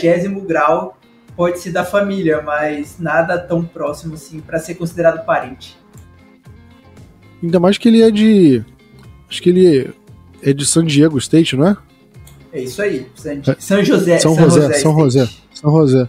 [0.47, 0.99] grau
[1.43, 5.77] pode ser da família, mas nada tão próximo assim para ser considerado parente.
[7.43, 8.65] Ainda mais que ele é de.
[9.29, 9.93] Acho que ele
[10.41, 11.77] é de San Diego State, não é?
[12.53, 13.09] É isso aí.
[13.17, 13.57] San, é.
[13.59, 14.19] São José.
[14.21, 15.29] São, São José, José São José.
[15.53, 16.09] São José.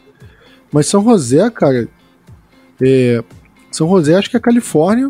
[0.72, 1.88] Mas São José, cara.
[2.80, 3.24] É,
[3.72, 5.10] São José acho que é Califórnia.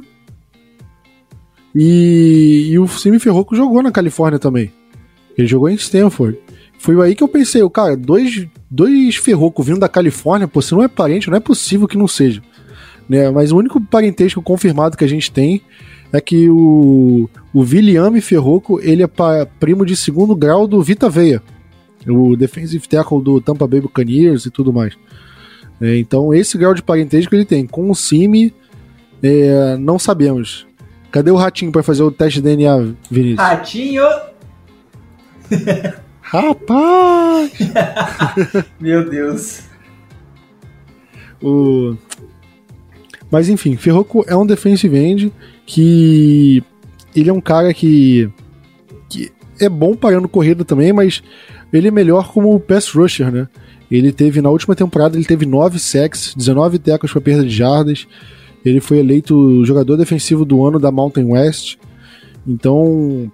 [1.76, 4.72] E, e o Simi Ferroco jogou na Califórnia também.
[5.38, 6.40] Ele jogou em Stanford.
[6.80, 10.82] Foi aí que eu pensei, cara, dois, dois Ferroco vindo da Califórnia, pô, se não
[10.82, 12.42] é parente, não é possível que não seja.
[13.08, 13.30] Né?
[13.30, 15.62] Mas o único parentesco confirmado que a gente tem
[16.12, 19.08] é que o, o William Ferroco, ele é
[19.60, 21.42] primo de segundo grau do Vita Veia,
[22.08, 24.96] o defensive tackle do Tampa Bay Buccaneers e tudo mais.
[25.80, 27.68] É, então esse grau de parentesco ele tem.
[27.68, 28.54] Com o Simi,
[29.22, 30.66] é, não sabemos.
[31.12, 33.40] Cadê o ratinho para fazer o teste de DNA, Vinícius?
[33.40, 34.04] Ratinho!
[36.24, 37.52] Rapaz!
[38.80, 39.64] Meu Deus.
[41.42, 41.96] O...
[43.30, 45.32] Mas enfim, Ferroco é um defensive end
[45.66, 46.64] que
[47.16, 48.32] ele é um cara que,
[49.10, 51.22] que é bom parando corrida também, mas
[51.72, 53.48] ele é melhor como pass rusher, né?
[53.92, 58.08] Ele teve, na última temporada, ele teve 9 sacks, 19 tecos para perda de jardas.
[58.66, 61.78] Ele foi eleito jogador defensivo do ano da Mountain West.
[62.48, 63.32] Então,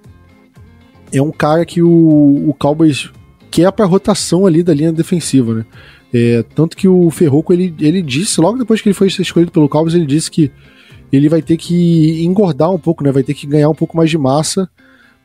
[1.11, 3.09] é um cara que o, o Cowboys
[3.49, 5.65] quer para rotação ali da linha defensiva, né?
[6.13, 9.69] É, tanto que o Ferroco, ele, ele disse, logo depois que ele foi escolhido pelo
[9.69, 10.51] Cowboys, ele disse que
[11.11, 13.11] ele vai ter que engordar um pouco, né?
[13.11, 14.69] Vai ter que ganhar um pouco mais de massa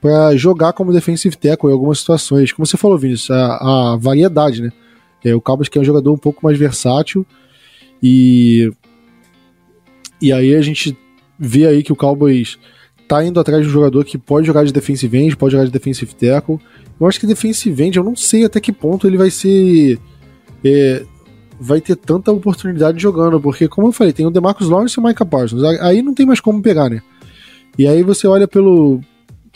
[0.01, 2.53] para jogar como defensive tackle em algumas situações.
[2.53, 4.71] Como você falou, Vinícius, a, a variedade, né?
[5.25, 7.25] É, o Cowboys que é um jogador um pouco mais versátil
[8.03, 8.71] e
[10.21, 10.97] e aí a gente
[11.39, 12.59] vê aí que o Cowboys
[13.09, 15.71] tá indo atrás de um jogador que pode jogar de defensive end, pode jogar de
[15.71, 16.59] defensive tackle.
[17.01, 19.99] Eu acho que defensive end, eu não sei até que ponto ele vai ser
[20.65, 21.05] é,
[21.61, 25.05] vai ter tanta oportunidade jogando, porque, como eu falei, tem o Demarcus Lawrence e o
[25.05, 25.63] Micah Parsons.
[25.81, 27.03] Aí não tem mais como pegar, né?
[27.79, 29.01] E aí você olha pelo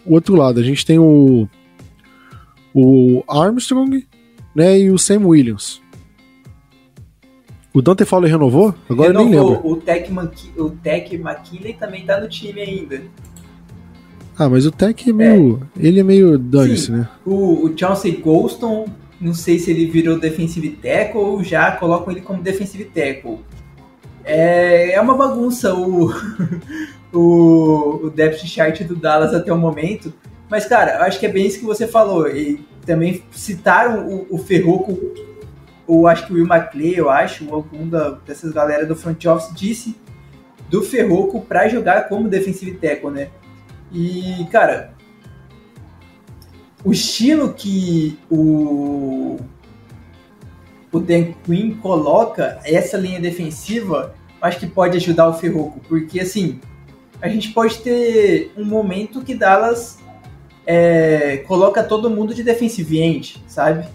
[0.06, 1.48] outro lado, a gente tem o,
[2.74, 4.06] o Armstrong
[4.54, 5.80] né, e o Sam Williams.
[7.72, 8.74] O Dante Fowler renovou?
[8.88, 9.12] Agora renovou.
[9.12, 9.70] eu nem lembro.
[9.70, 10.12] O Tech,
[10.56, 13.02] o Tech McKinley também tá no time ainda.
[14.38, 15.68] Ah, mas o Tech é meio.
[15.76, 15.86] É.
[15.86, 17.08] Ele é meio dane-se, né?
[17.26, 18.86] O, o Chelsea Golston
[19.20, 23.38] não sei se ele virou defensive tackle ou já colocam ele como defensive tackle.
[24.24, 26.12] É, é uma bagunça o,
[27.12, 30.12] o, o depth chart do Dallas até o momento.
[30.48, 32.28] Mas, cara, eu acho que é bem isso que você falou.
[32.28, 34.96] E também citaram o, o Ferroco,
[35.86, 39.24] ou acho que o Will McClay, eu acho, ou algum da, dessas galera do front
[39.24, 39.96] office disse
[40.70, 43.28] do Ferroco para jogar como defensive tackle, né?
[43.92, 44.94] E, cara,
[46.84, 49.36] o estilo que o,
[50.92, 56.60] o Dan Quinn coloca, essa linha defensiva, acho que pode ajudar o Ferroco, porque assim,
[57.20, 59.98] a gente pode ter um momento que Dallas
[60.66, 63.88] é, coloca todo mundo de defensive end, sabe?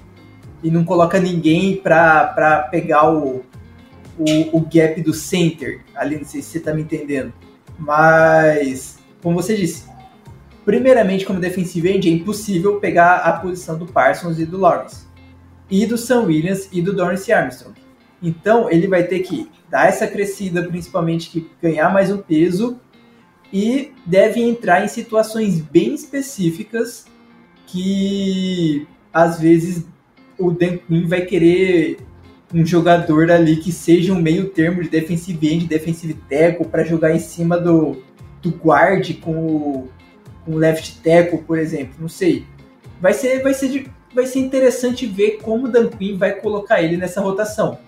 [0.61, 3.43] E não coloca ninguém para pegar o,
[4.17, 7.33] o, o, gap do center ali, não sei se você tá me entendendo.
[7.77, 9.85] Mas, como você disse,
[10.65, 15.05] Primeiramente, como defensive end, é impossível pegar a posição do Parsons e do Lawrence.
[15.69, 17.77] E do Sam Williams e do Dorrance Armstrong.
[18.21, 22.79] Então, ele vai ter que dar essa crescida, principalmente que ganhar mais um peso
[23.51, 27.05] e deve entrar em situações bem específicas
[27.67, 29.85] que às vezes
[30.39, 31.97] o Dan Quinn vai querer
[32.53, 37.13] um jogador ali que seja um meio termo de defensive end, defensive tackle para jogar
[37.13, 38.01] em cima do,
[38.43, 39.89] do guard com o
[40.45, 42.45] um left tackle, por exemplo, não sei.
[43.01, 46.97] Vai ser, vai ser, vai ser interessante ver como o Dan Quinn vai colocar ele
[46.97, 47.79] nessa rotação.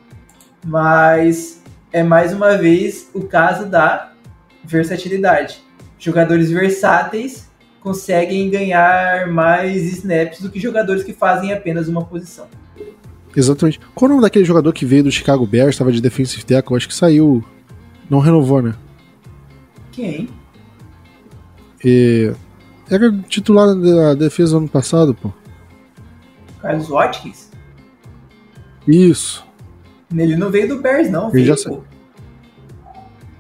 [0.66, 1.62] Mas
[1.92, 4.14] é mais uma vez o caso da
[4.64, 5.62] versatilidade.
[6.00, 7.50] Jogadores versáteis
[7.82, 12.48] conseguem ganhar mais snaps do que jogadores que fazem apenas uma posição.
[13.36, 13.80] Exatamente.
[13.94, 16.78] Qual o nome daquele jogador que veio do Chicago Bears, estava de defensive tackle?
[16.78, 17.44] Acho que saiu.
[18.10, 18.74] Não renovou, né?
[19.92, 20.30] Quem?
[22.90, 25.32] Era titular da defesa ano passado, pô.
[26.62, 27.52] Carlos Watkins?
[28.88, 29.46] Isso.
[30.16, 31.30] Ele não veio do Bears, não.
[31.30, 31.82] Ele veio, já pô.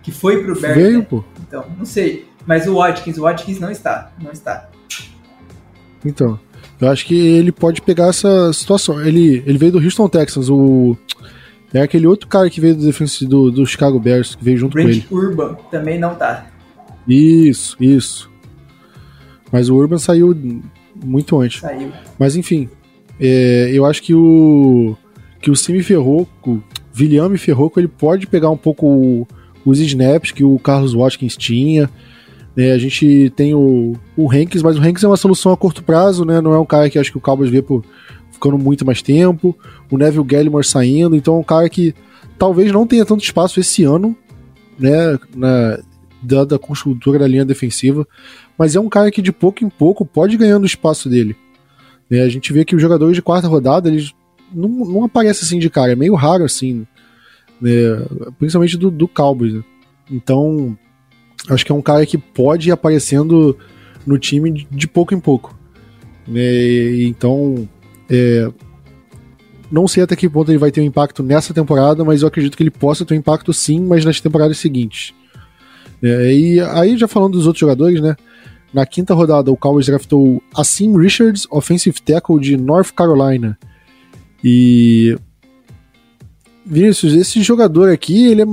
[0.02, 0.76] Que foi pro Bears.
[0.76, 1.08] Veio, né?
[1.10, 1.24] pô.
[1.48, 2.28] Então, não sei.
[2.46, 4.70] Mas o Watkins, o Watkins não está, não está.
[6.04, 6.40] Então,
[6.80, 9.02] eu acho que ele pode pegar essa situação.
[9.02, 10.96] Ele, ele veio do Houston Texans, o
[11.74, 12.90] é aquele outro cara que veio do
[13.28, 15.26] do, do Chicago Bears, que veio junto Brent com ele.
[15.28, 16.48] Urban também não tá.
[17.06, 18.32] Isso, isso.
[19.56, 20.38] Mas o Urban saiu
[21.02, 21.62] muito antes.
[21.62, 21.90] Saiu.
[22.20, 22.68] Mas enfim,
[23.18, 24.98] é, eu acho que o
[25.42, 26.62] que o Simi Ferroco,
[27.00, 29.28] William Ferroco, ele pode pegar um pouco o,
[29.64, 31.90] os snaps que o Carlos Watkins tinha.
[32.54, 32.74] Né?
[32.74, 36.26] A gente tem o, o Hanks, mas o Hanks é uma solução a curto prazo,
[36.26, 36.42] né?
[36.42, 37.82] Não é um cara que acho que o Cowboys vê por
[38.30, 39.58] ficando muito mais tempo.
[39.90, 41.96] O Neville Gallimore saindo, então é um cara que
[42.38, 44.18] talvez não tenha tanto espaço esse ano,
[44.78, 45.18] né?
[45.34, 45.80] Na,
[46.22, 48.06] dada a construtora da linha defensiva,
[48.58, 51.36] mas é um cara que de pouco em pouco pode ganhando o espaço dele.
[52.10, 54.14] É, a gente vê que os jogadores de quarta rodada, eles
[54.54, 56.86] não, não aparecem assim de cara, é meio raro assim,
[57.62, 58.06] né?
[58.38, 59.54] principalmente do, do Cowboys.
[59.54, 59.64] Né?
[60.10, 60.78] Então,
[61.50, 63.58] acho que é um cara que pode ir aparecendo
[64.06, 65.58] no time de, de pouco em pouco.
[66.28, 67.04] Né?
[67.04, 67.68] Então,
[68.10, 68.52] é,
[69.72, 72.56] não sei até que ponto ele vai ter um impacto nessa temporada, mas eu acredito
[72.56, 75.14] que ele possa ter um impacto sim, mas nas temporadas seguintes.
[76.04, 78.16] É, e aí, já falando dos outros jogadores, né?
[78.76, 83.58] Na quinta rodada, o Cowboys draftou Assim Richards, offensive tackle de North Carolina.
[84.44, 85.18] E.
[86.66, 88.46] Vinícius, esse jogador aqui, ele é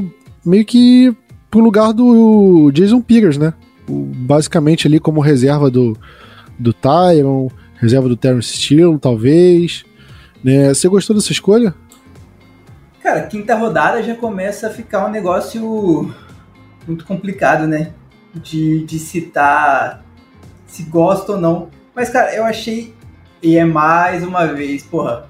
[0.44, 1.12] meio que
[1.50, 3.52] pro lugar do Jason Peters, né?
[3.88, 5.98] basicamente ali como reserva do,
[6.56, 9.84] do Tyron, reserva do Terence Steele, talvez.
[10.44, 10.68] Né?
[10.68, 11.74] Você gostou dessa escolha?
[13.02, 16.14] Cara, quinta rodada já começa a ficar um negócio
[16.86, 17.90] muito complicado, né?
[18.32, 20.01] De, de citar
[20.72, 21.68] se gosta ou não.
[21.94, 22.94] Mas, cara, eu achei.
[23.42, 25.28] E é mais uma vez, porra,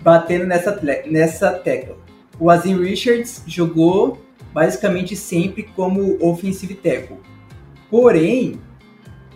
[0.00, 1.96] batendo nessa, nessa tecla.
[2.38, 4.22] O Azim Richards jogou
[4.52, 7.16] basicamente sempre como offensive tackle.
[7.90, 8.60] Porém,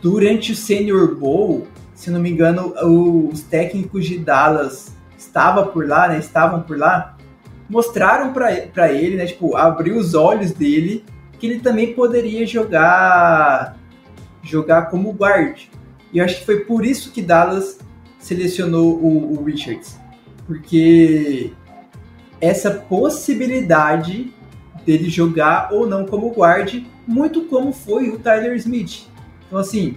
[0.01, 2.73] durante o Senior Bowl, se não me engano,
[3.31, 6.19] os técnicos de Dallas estavam por lá, né?
[6.19, 7.17] Estavam por lá,
[7.69, 9.27] mostraram para ele, né?
[9.27, 11.05] Tipo, abriu os olhos dele
[11.39, 13.80] que ele também poderia jogar
[14.43, 15.63] jogar como guard.
[16.13, 17.79] E eu acho que foi por isso que Dallas
[18.19, 19.99] selecionou o, o Richards,
[20.47, 21.53] porque
[22.41, 24.33] essa possibilidade
[24.85, 29.07] dele jogar ou não como guard, muito como foi o Tyler Smith.
[29.47, 29.97] Então assim,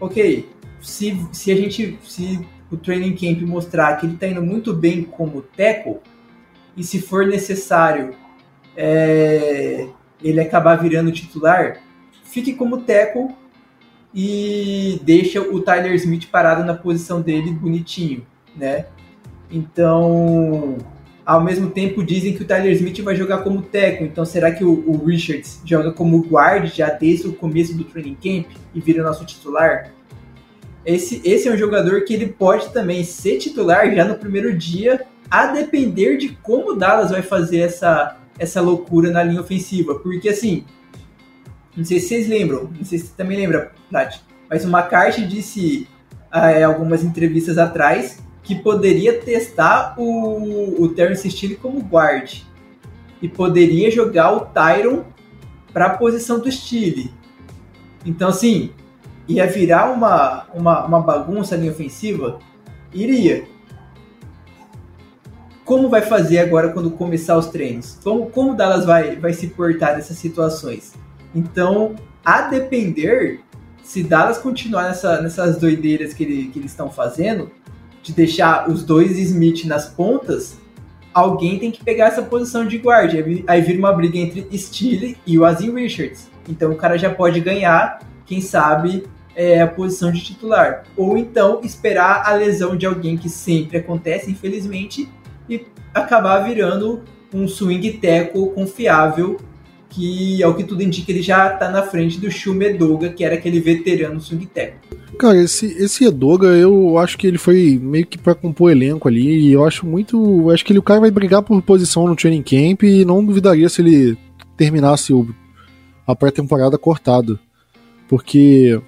[0.00, 0.48] ok,
[0.80, 5.02] se, se a gente, se o training camp mostrar que ele está indo muito bem
[5.02, 5.98] como tackle,
[6.76, 8.14] e se for necessário
[8.76, 9.88] é,
[10.22, 11.80] ele acabar virando titular,
[12.36, 13.28] fique como tackle
[14.14, 18.84] e deixa o Tyler Smith parado na posição dele bonitinho, né?
[19.50, 20.76] Então,
[21.24, 24.62] ao mesmo tempo dizem que o Tyler Smith vai jogar como tackle, então será que
[24.62, 29.02] o, o Richards joga como guard já desde o começo do training camp e vira
[29.02, 29.90] nosso titular?
[30.84, 35.06] Esse, esse é um jogador que ele pode também ser titular já no primeiro dia,
[35.30, 39.96] a depender de como o Dallas vai fazer essa, essa loucura na linha ofensiva.
[39.96, 40.64] Porque assim,
[41.76, 44.18] não sei se vocês lembram, não sei se você também lembra, Plat,
[44.48, 45.88] mas o McCarthy disse
[46.32, 52.42] é, algumas entrevistas atrás que poderia testar o, o Terence Steele como guard
[53.20, 55.04] e poderia jogar o Tyron
[55.72, 57.12] para a posição do Steele.
[58.04, 58.70] Então, assim,
[59.26, 62.38] ia virar uma, uma, uma bagunça ali ofensiva?
[62.94, 63.44] Iria.
[65.64, 67.98] Como vai fazer agora quando começar os treinos?
[68.02, 70.94] Como, como o Dallas vai, vai se portar nessas situações?
[71.34, 73.40] Então, a depender,
[73.82, 77.50] se Dallas continuar nessa, nessas doideiras que, ele, que eles estão fazendo,
[78.02, 80.58] de deixar os dois Smith nas pontas,
[81.12, 83.24] alguém tem que pegar essa posição de guarda.
[83.46, 86.30] Aí vira uma briga entre Steele e o Azim Richards.
[86.48, 89.04] Então o cara já pode ganhar, quem sabe,
[89.34, 90.84] é, a posição de titular.
[90.96, 95.08] Ou então esperar a lesão de alguém que sempre acontece, infelizmente,
[95.48, 97.02] e acabar virando
[97.32, 99.38] um swing tackle confiável,
[99.96, 103.34] que ao que tudo indica ele já tá na frente do Shume Edoga, que era
[103.34, 104.74] aquele veterano tackle.
[105.18, 109.48] Cara, esse, esse Edoga, eu acho que ele foi meio que para compor elenco ali,
[109.48, 110.16] e eu acho muito.
[110.16, 113.24] Eu acho que ele, o cara vai brigar por posição no training camp e não
[113.24, 114.18] duvidaria se ele
[114.56, 115.26] terminasse o,
[116.06, 117.38] a pré-temporada cortado.
[118.06, 118.78] Porque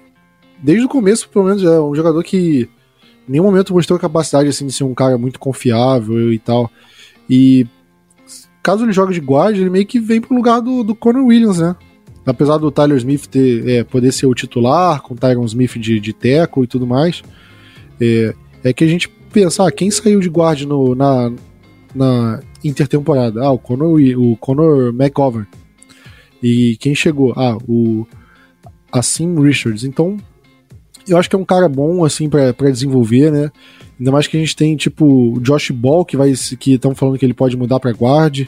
[0.61, 2.69] desde o começo, pelo menos, é um jogador que
[3.27, 6.69] em nenhum momento mostrou capacidade assim, de ser um cara muito confiável e tal.
[7.27, 7.65] E
[8.61, 11.59] caso ele jogue de guarda, ele meio que vem pro lugar do, do Conor Williams,
[11.59, 11.75] né?
[12.25, 15.99] Apesar do Tyler Smith ter, é, poder ser o titular, com o Tyron Smith de,
[15.99, 17.23] de teco e tudo mais,
[17.99, 18.33] é,
[18.63, 21.31] é que a gente pensar, ah, quem saiu de guarda no, na,
[21.95, 23.41] na intertemporada?
[23.43, 25.47] Ah, o Conor, o Conor McGovern.
[26.41, 27.33] E quem chegou?
[27.35, 28.05] Ah, o
[28.91, 29.83] Assim Richards.
[29.83, 30.17] Então,
[31.07, 33.51] eu acho que é um cara bom, assim, para desenvolver, né?
[33.99, 37.17] Ainda mais que a gente tem, tipo, o Josh Ball, que vai que estão falando
[37.17, 38.47] que ele pode mudar para guard,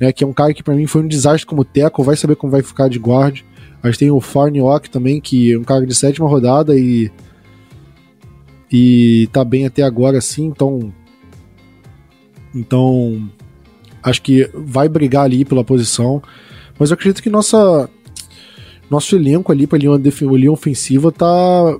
[0.00, 0.10] né?
[0.10, 2.50] Que é um cara que para mim foi um desastre como teco, vai saber como
[2.50, 3.42] vai ficar de guard.
[3.82, 7.10] A gente tem o Farniok também, que é um cara de sétima rodada e
[8.72, 10.92] e tá bem até agora, assim, então
[12.54, 13.28] então
[14.02, 16.22] acho que vai brigar ali pela posição,
[16.78, 17.88] mas eu acredito que nossa
[18.90, 21.78] nosso elenco ali para linha, linha ofensiva tá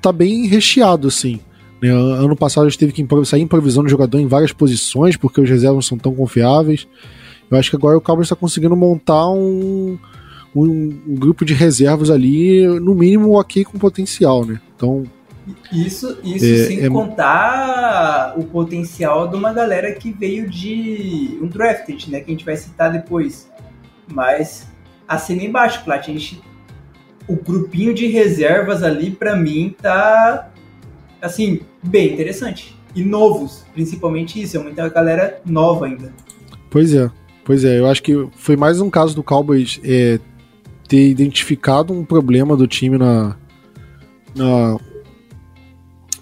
[0.00, 1.40] tá bem recheado, assim.
[1.80, 1.90] Né?
[1.90, 5.48] Ano passado a gente teve que sair improvisando o jogador em várias posições, porque os
[5.48, 6.86] reservas não são tão confiáveis.
[7.50, 9.98] Eu acho que agora o Cowboys está conseguindo montar um,
[10.54, 14.60] um, um, grupo de reservas ali, no mínimo ok com potencial, né?
[14.74, 15.04] Então.
[15.72, 16.88] Isso, isso é, sem é...
[16.88, 22.20] contar o potencial de uma galera que veio de um drafted, né?
[22.20, 23.48] Que a gente vai citar depois.
[24.12, 24.66] Mas
[25.06, 26.42] acima embaixo, Plat, a gente
[27.28, 30.48] o grupinho de reservas ali, para mim, tá
[31.20, 32.76] assim, bem interessante.
[32.94, 36.12] E novos, principalmente isso, é muita galera nova ainda.
[36.70, 37.10] Pois é,
[37.44, 40.18] pois é, eu acho que foi mais um caso do Cowboys é,
[40.88, 43.36] ter identificado um problema do time na,
[44.34, 44.78] na,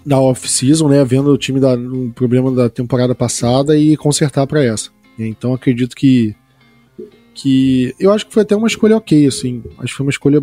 [0.05, 4.63] na off-season, né, vendo o time da, um problema da temporada passada e consertar para
[4.63, 4.89] essa.
[5.17, 6.35] Então acredito que
[7.33, 10.41] que eu acho que foi até uma escolha ok, assim, acho que foi uma escolha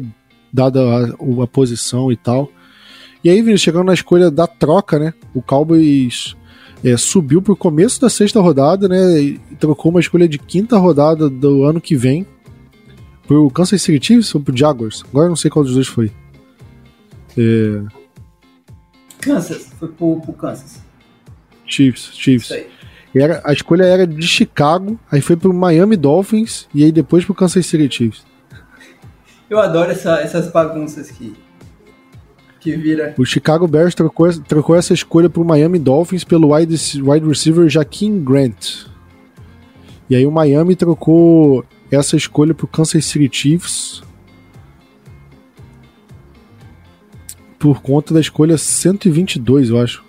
[0.52, 2.50] dada a, a posição e tal.
[3.24, 5.14] E aí, chegando na escolha da troca, né?
[5.34, 6.36] O Cowboys
[6.84, 9.20] é, subiu pro começo da sexta rodada, né?
[9.20, 12.26] E trocou uma escolha de quinta rodada do ano que vem
[13.26, 15.04] pro Kansas City Chiefs ou pro Jaguars?
[15.08, 16.10] Agora eu não sei qual dos dois foi.
[17.38, 17.82] É...
[19.20, 20.80] Kansas, foi pro, pro Kansas.
[21.64, 22.50] Chiefs, Chiefs.
[22.50, 22.66] Isso aí.
[23.14, 27.34] Era, a escolha era de Chicago, aí foi pro Miami Dolphins e aí depois pro
[27.34, 28.24] Kansas City Chiefs.
[29.50, 31.34] Eu adoro essa, essas bagunças que,
[32.62, 33.14] que vira.
[33.18, 38.22] O Chicago Bears trocou, trocou essa escolha pro Miami Dolphins pelo wide, wide receiver Jaquim
[38.22, 38.86] Grant.
[40.08, 44.02] E aí o Miami trocou essa escolha pro Kansas City Chiefs
[47.58, 50.04] por conta da escolha 122, eu acho.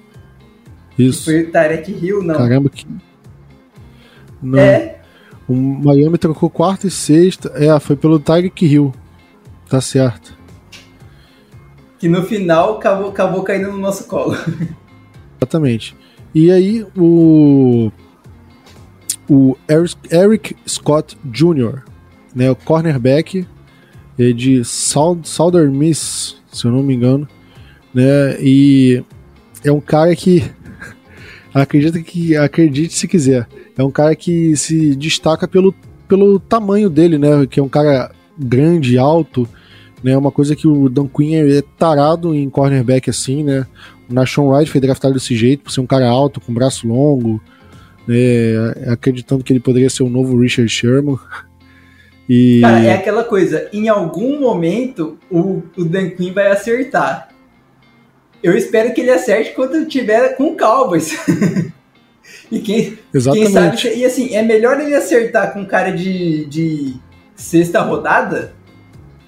[0.97, 1.25] Isso.
[1.25, 2.35] Foi o Tarek Hill, não.
[2.35, 2.85] Caramba, que.
[4.41, 4.59] Não.
[4.59, 4.99] É.
[5.47, 7.51] O Miami trocou quarta e sexta.
[7.55, 8.93] É, foi pelo Tarek Hill.
[9.69, 10.42] Tá certo.
[12.03, 14.35] Que no final acabou, acabou caindo no nosso colo.
[15.39, 15.95] Exatamente.
[16.35, 17.89] E aí o
[19.29, 19.55] o
[20.11, 21.83] Eric Scott Jr.,
[22.35, 23.47] né, o cornerback
[24.19, 27.25] é de Southern Miss, se eu não me engano,
[27.93, 29.01] né, e
[29.63, 30.43] é um cara que
[31.55, 33.47] acredita que acredite se quiser,
[33.77, 35.73] é um cara que se destaca pelo,
[36.05, 39.47] pelo tamanho dele, né, que é um cara grande, alto,
[40.03, 40.17] né?
[40.17, 43.65] Uma coisa que o Dan Quinn é tarado em cornerback assim, né?
[44.09, 47.41] O Nashon Wright foi draftado desse jeito, por ser um cara alto, com braço longo,
[48.07, 48.15] né?
[48.91, 51.17] acreditando que ele poderia ser o novo Richard Sherman.
[52.29, 52.61] E...
[52.61, 57.27] Cara, é aquela coisa, em algum momento o, o Dan Quinn vai acertar.
[58.41, 61.17] Eu espero que ele acerte quando tiver com o Cowboys.
[62.49, 63.45] e quem, Exatamente.
[63.45, 63.99] quem sabe.
[63.99, 66.95] E assim, é melhor ele acertar com um cara de, de
[67.35, 68.53] sexta rodada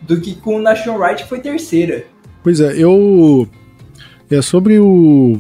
[0.08, 2.06] do que com o Nation Wright que foi terceira.
[2.44, 3.48] Pois é, eu.
[4.30, 5.40] É sobre o.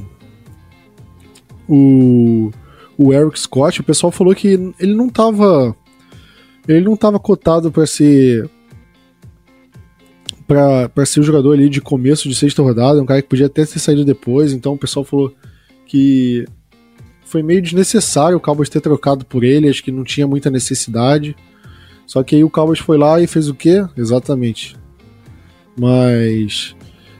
[1.67, 2.51] O.
[2.97, 4.47] O Eric Scott, o pessoal falou que
[4.79, 5.75] ele não tava.
[6.67, 8.49] Ele não tava cotado para ser.
[10.47, 13.65] para ser o jogador ali de começo de sexta rodada, um cara que podia até
[13.65, 15.33] ter saído depois, então o pessoal falou
[15.85, 16.45] que
[17.25, 21.35] foi meio desnecessário o Cowboys ter trocado por ele, acho que não tinha muita necessidade.
[22.05, 23.85] Só que aí o Cowboys foi lá e fez o quê?
[23.97, 24.75] Exatamente.
[25.77, 26.75] Mas.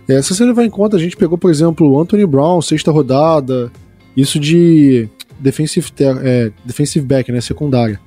[0.08, 2.92] É, se você levar em conta, a gente pegou, por exemplo, o Anthony Brown, sexta
[2.92, 3.72] rodada,
[4.16, 5.10] isso de
[5.40, 5.92] defensive,
[6.24, 7.42] é, defensive back, né?
[7.42, 8.00] Secundária.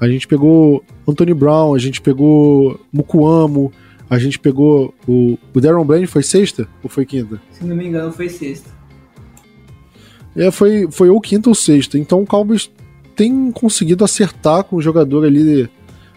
[0.00, 3.72] A gente pegou Anthony Brown, a gente pegou Mukuamo,
[4.08, 7.40] a gente pegou o, o Darren Bland foi sexta ou foi quinta?
[7.52, 8.70] Se não me engano, foi sexta.
[10.34, 11.98] É, foi, foi ou quinta ou sexta.
[11.98, 12.70] Então o Cowboys
[13.14, 15.68] tem conseguido acertar com o jogador ali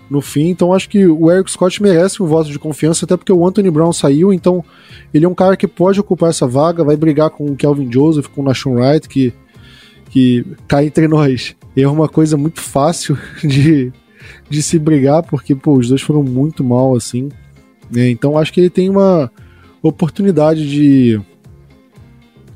[0.09, 0.49] no fim.
[0.49, 3.71] Então acho que o Eric Scott merece um voto de confiança, até porque o Anthony
[3.71, 4.63] Brown saiu, então
[5.13, 8.27] ele é um cara que pode ocupar essa vaga, vai brigar com o Kelvin Joseph,
[8.27, 9.33] com o Nashon Wright, que,
[10.09, 11.55] que cai entre nós.
[11.75, 13.91] É uma coisa muito fácil de,
[14.49, 17.29] de se brigar, porque pô, os dois foram muito mal assim.
[17.91, 18.09] Né?
[18.09, 19.31] Então acho que ele tem uma
[19.81, 21.19] oportunidade de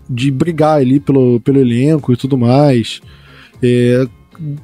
[0.09, 3.01] de brigar ali pelo, pelo elenco e tudo mais.
[3.61, 4.07] É,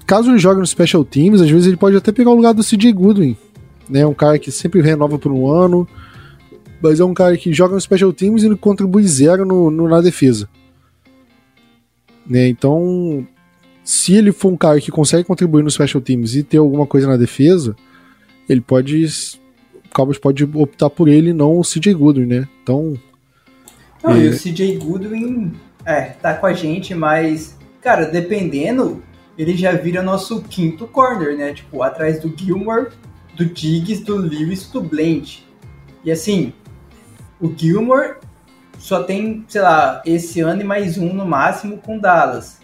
[0.06, 2.64] caso ele jogue no Special Teams, às vezes ele pode até pegar o lugar do
[2.64, 3.36] CJ Goodwin,
[3.90, 4.06] né?
[4.06, 5.88] Um cara que sempre renova por um ano.
[6.82, 9.88] mas é um cara que joga no Special Teams e não contribui zero no, no
[9.88, 10.50] na defesa.
[12.26, 12.48] Né?
[12.48, 13.28] Então,
[13.84, 17.08] se ele for um cara que consegue contribuir no Special Teams e ter alguma coisa
[17.08, 17.76] na defesa,
[18.48, 19.06] ele pode.
[19.06, 22.48] O Cowboys pode optar por ele e não o CJ Goodwin, né?
[22.62, 22.94] Então.
[24.04, 24.20] Não, é...
[24.20, 25.54] e o CJ Goodwin
[25.86, 29.04] é, tá com a gente, mas, cara, dependendo,
[29.38, 31.54] ele já vira nosso quinto corner, né?
[31.54, 32.90] Tipo, atrás do Gilmore,
[33.36, 35.46] do Diggs, do Lewis, do Blend.
[36.04, 36.54] E assim,
[37.40, 38.16] o Gilmore
[38.78, 42.60] só tem, sei lá, esse ano e mais um no máximo com Dallas.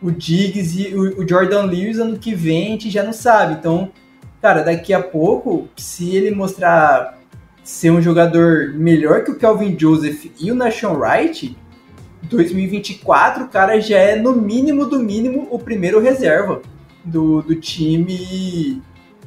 [0.00, 3.54] O Diggs e o, Jordan Lewis ano que vem a gente já não sabe.
[3.54, 3.92] Então,
[4.40, 7.18] cara, daqui a pouco, se ele mostrar
[7.62, 11.56] ser um jogador melhor que o Calvin Joseph e o Nashon Wright,
[12.22, 16.62] 2024 o cara já é no mínimo do mínimo o primeiro reserva
[17.04, 18.82] do, do time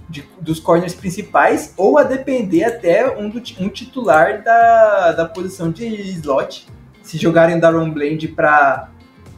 [0.10, 5.72] de, dos corners principais, ou a depender até um, do, um titular da, da posição
[5.72, 6.68] de slot.
[7.02, 8.89] Se jogarem Daron Blend para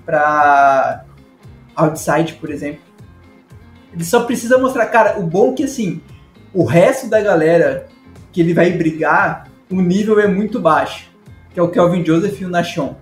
[0.05, 1.03] para
[1.75, 2.79] outside, por exemplo.
[3.93, 6.01] Ele só precisa mostrar, cara, o bom é que assim,
[6.53, 7.87] o resto da galera
[8.31, 11.09] que ele vai brigar, o nível é muito baixo,
[11.53, 12.95] que é o Kelvin Joseph e o Nashon.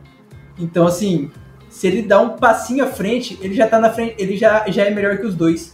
[0.57, 1.29] Então assim,
[1.69, 4.83] se ele dá um passinho à frente, ele já tá na frente, ele já, já
[4.83, 5.73] é melhor que os dois.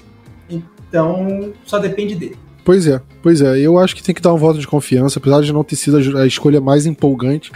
[0.50, 2.36] Então, só depende dele.
[2.66, 3.60] Pois é, pois é.
[3.60, 6.18] Eu acho que tem que dar um voto de confiança, apesar de não ter sido
[6.18, 7.52] a escolha mais empolgante.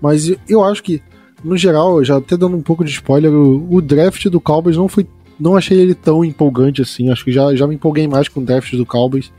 [0.00, 1.02] Mas eu acho que,
[1.44, 5.06] no geral, já até dando um pouco de spoiler, o, draft do Cowboys não foi.
[5.38, 7.10] Não achei ele tão empolgante assim.
[7.10, 9.32] Acho que já, já me empolguei mais com o draft do Cowboys.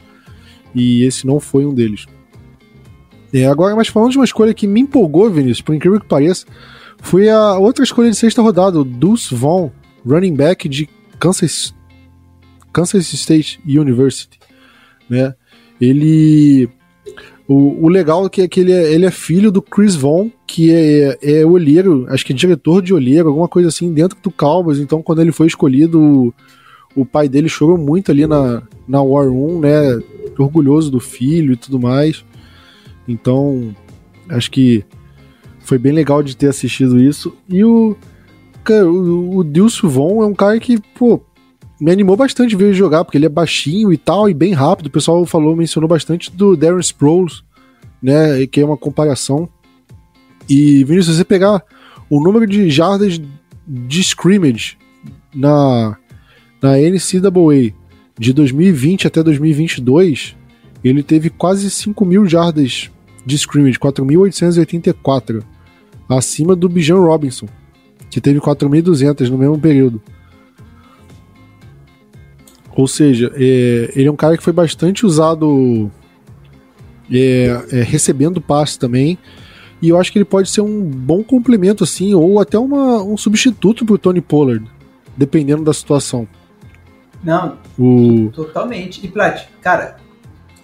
[0.76, 2.06] E esse não foi um deles.
[3.34, 6.46] É, agora, mas falando de uma escolha que me empolgou, Vinícius, por incrível que pareça,
[7.04, 9.70] foi a outra escolha de sexta rodada, o Deuce Vaughn,
[10.06, 10.90] running back de
[11.20, 11.76] Kansas
[12.72, 14.40] Kansas State University,
[15.08, 15.36] né?
[15.80, 16.68] Ele
[17.48, 20.32] o, o legal é que, é que ele, é, ele é filho do Chris Vaughn,
[20.48, 24.32] que é, é olheiro, acho que é diretor de olheiro, alguma coisa assim, dentro do
[24.32, 24.80] Cowboys.
[24.80, 26.34] Então, quando ele foi escolhido, o,
[26.96, 30.00] o pai dele chorou muito ali na, na War 1, né?
[30.38, 32.24] Orgulhoso do filho e tudo mais.
[33.08, 33.76] Então,
[34.30, 34.86] acho que
[35.64, 37.36] foi bem legal de ter assistido isso.
[37.50, 37.96] E o.
[38.64, 41.22] Cara, o, o Dilson Von é um cara que, pô,
[41.80, 44.88] me animou bastante ver ele jogar, porque ele é baixinho e tal, e bem rápido.
[44.88, 47.44] O pessoal falou, mencionou bastante do Darren Sproles,
[48.02, 48.46] né?
[48.48, 49.50] Que é uma comparação.
[50.48, 51.64] E, Vinícius, se você pegar
[52.10, 53.20] o número de jardas
[53.68, 54.78] de scrimmage
[55.34, 55.98] na,
[56.62, 57.74] na NCAA
[58.18, 60.36] de 2020 até 2022,
[60.84, 62.90] ele teve quase 5 mil jardas
[63.26, 65.44] de scrimmage, 4.884,
[66.10, 67.48] acima do Bijan Robinson,
[68.10, 70.02] que teve 4.200 no mesmo período.
[72.76, 75.92] Ou seja, é, ele é um cara que foi bastante usado
[77.12, 79.18] é, é, recebendo passe também.
[79.82, 83.18] E eu acho que ele pode ser um bom complemento, assim, ou até uma, um
[83.18, 84.66] substituto pro Tony Pollard,
[85.16, 86.28] dependendo da situação.
[87.24, 88.30] Não, o...
[88.34, 89.06] totalmente.
[89.06, 89.98] E Plat, cara,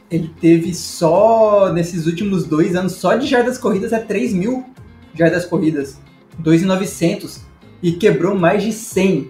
[0.10, 4.66] ele teve só, nesses últimos dois anos, só de jardas corridas é 3 mil
[5.14, 6.00] jardas corridas.
[6.40, 7.42] 2,900.
[7.82, 9.30] E quebrou mais de 100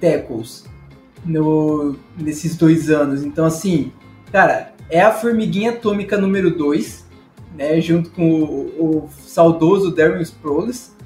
[0.00, 0.64] tackles
[1.24, 3.24] no, nesses dois anos.
[3.24, 3.92] Então, assim,
[4.30, 7.06] cara, é a formiguinha atômica número 2,
[7.56, 7.80] né?
[7.80, 10.96] Junto com o, o saudoso Darren Sproles.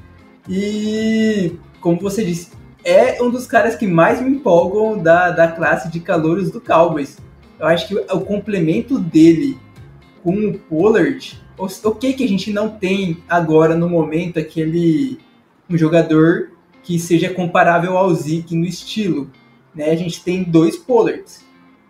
[0.48, 2.50] E, como você disse,
[2.84, 7.18] é um dos caras que mais me empolgam da, da classe de calouros do Cowboys.
[7.58, 9.56] Eu acho que o complemento dele
[10.22, 15.18] com o Pollard, ok que a gente não tem agora no momento aquele
[15.68, 16.50] um jogador
[16.82, 19.30] que seja comparável ao Zeke no estilo,
[19.74, 19.90] né?
[19.90, 21.44] A gente tem dois Pollards.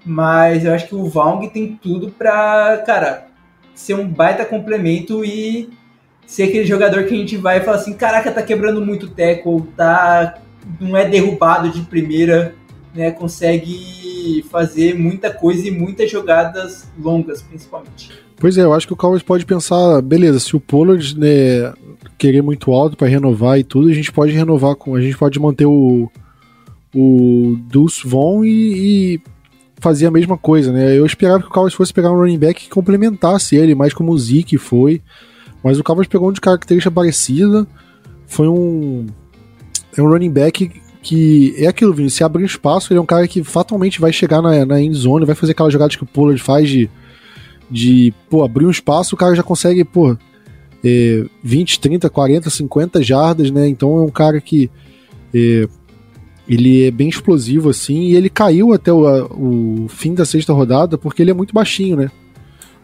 [0.05, 3.29] Mas eu acho que o Vaughn tem tudo pra, cara,
[3.75, 5.71] ser um baita complemento e
[6.27, 10.41] ser aquele jogador que a gente vai falar assim, caraca, tá quebrando muito tackle, tá,
[10.81, 12.55] não é derrubado de primeira,
[12.95, 18.22] né, consegue fazer muita coisa e muitas jogadas longas, principalmente.
[18.37, 21.73] Pois é, eu acho que o Cowboys pode pensar, beleza, se o Pollard né,
[22.19, 25.39] querer muito alto para renovar e tudo, a gente pode renovar com, a gente pode
[25.39, 26.11] manter o
[26.95, 29.21] o Deuce Von e, e
[29.79, 30.97] fazia a mesma coisa, né?
[30.97, 34.13] Eu esperava que o Cowboys fosse pegar um running back que complementasse ele, mais como
[34.13, 35.01] o Zeke foi.
[35.63, 37.67] Mas o Cowboys pegou um de característica parecida.
[38.27, 39.07] Foi um.
[39.97, 40.71] É um running back
[41.03, 42.11] que é aquilo, Vini.
[42.11, 45.27] Se abrir espaço, ele é um cara que fatalmente vai chegar na, na end zone,
[45.27, 46.91] vai fazer aquelas jogadas que o Pollard faz de.
[47.73, 50.17] De, pô, abrir um espaço, o cara já consegue, pô,
[50.85, 53.67] é, 20, 30, 40, 50 jardas, né?
[53.67, 54.71] Então é um cara que
[55.33, 55.67] é,
[56.49, 60.99] ele é bem explosivo, assim, e ele caiu até o, o fim da sexta rodada
[60.99, 62.11] porque ele é muito baixinho, né?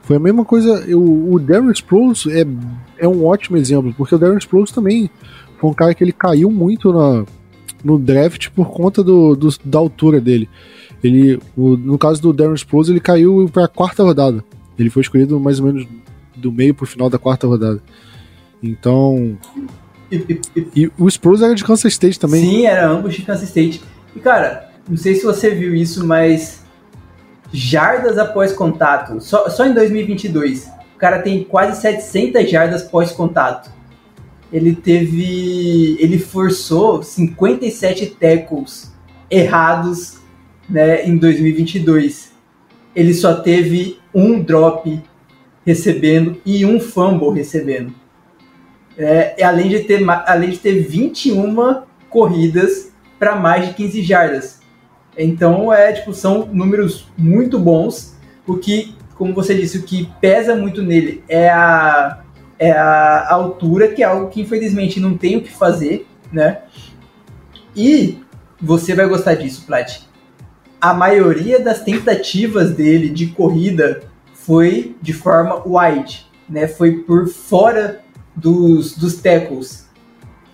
[0.03, 0.85] Foi a mesma coisa.
[0.89, 2.47] Eu, o Darren Sproles é,
[2.97, 5.11] é um ótimo exemplo, porque o Darren Sproles também
[5.59, 7.27] foi um cara que ele caiu muito na,
[7.85, 10.49] no draft por conta do, do da altura dele.
[11.05, 14.43] Ele, o, no caso do Darren Sproles, ele caiu para a quarta rodada.
[14.79, 15.87] Ele foi escolhido mais ou menos
[16.37, 17.83] do meio pro final da quarta rodada.
[18.63, 19.39] Então.
[20.75, 22.45] e o Sproles era de Kansas State também.
[22.45, 23.83] Sim, era ambos de Kansas State.
[24.15, 26.65] E cara, não sei se você viu isso, mas
[27.53, 33.71] jardas após contato, só, só em 2022, o cara tem quase 700 jardas pós contato.
[34.53, 38.93] Ele teve, ele forçou 57 tackles
[39.31, 40.19] errados,
[40.69, 42.33] né, em 2022.
[42.97, 45.03] Ele só teve um drop
[45.65, 47.95] recebendo e um fumble recebendo.
[48.97, 54.61] É, além, de ter, além de ter 21 corridas para mais de 15 jardas.
[55.17, 58.17] Então, é, tipo, são números muito bons.
[58.47, 62.23] O que, como você disse, o que pesa muito nele é a,
[62.59, 66.63] é a altura, que é algo que infelizmente não tem o que fazer, né?
[67.77, 68.21] E
[68.61, 70.08] você vai gostar disso, Plat.
[70.81, 74.03] A maioria das tentativas dele de corrida
[74.33, 76.67] foi de forma wide, né?
[76.67, 78.01] Foi por fora
[78.35, 79.89] dos, dos tackles.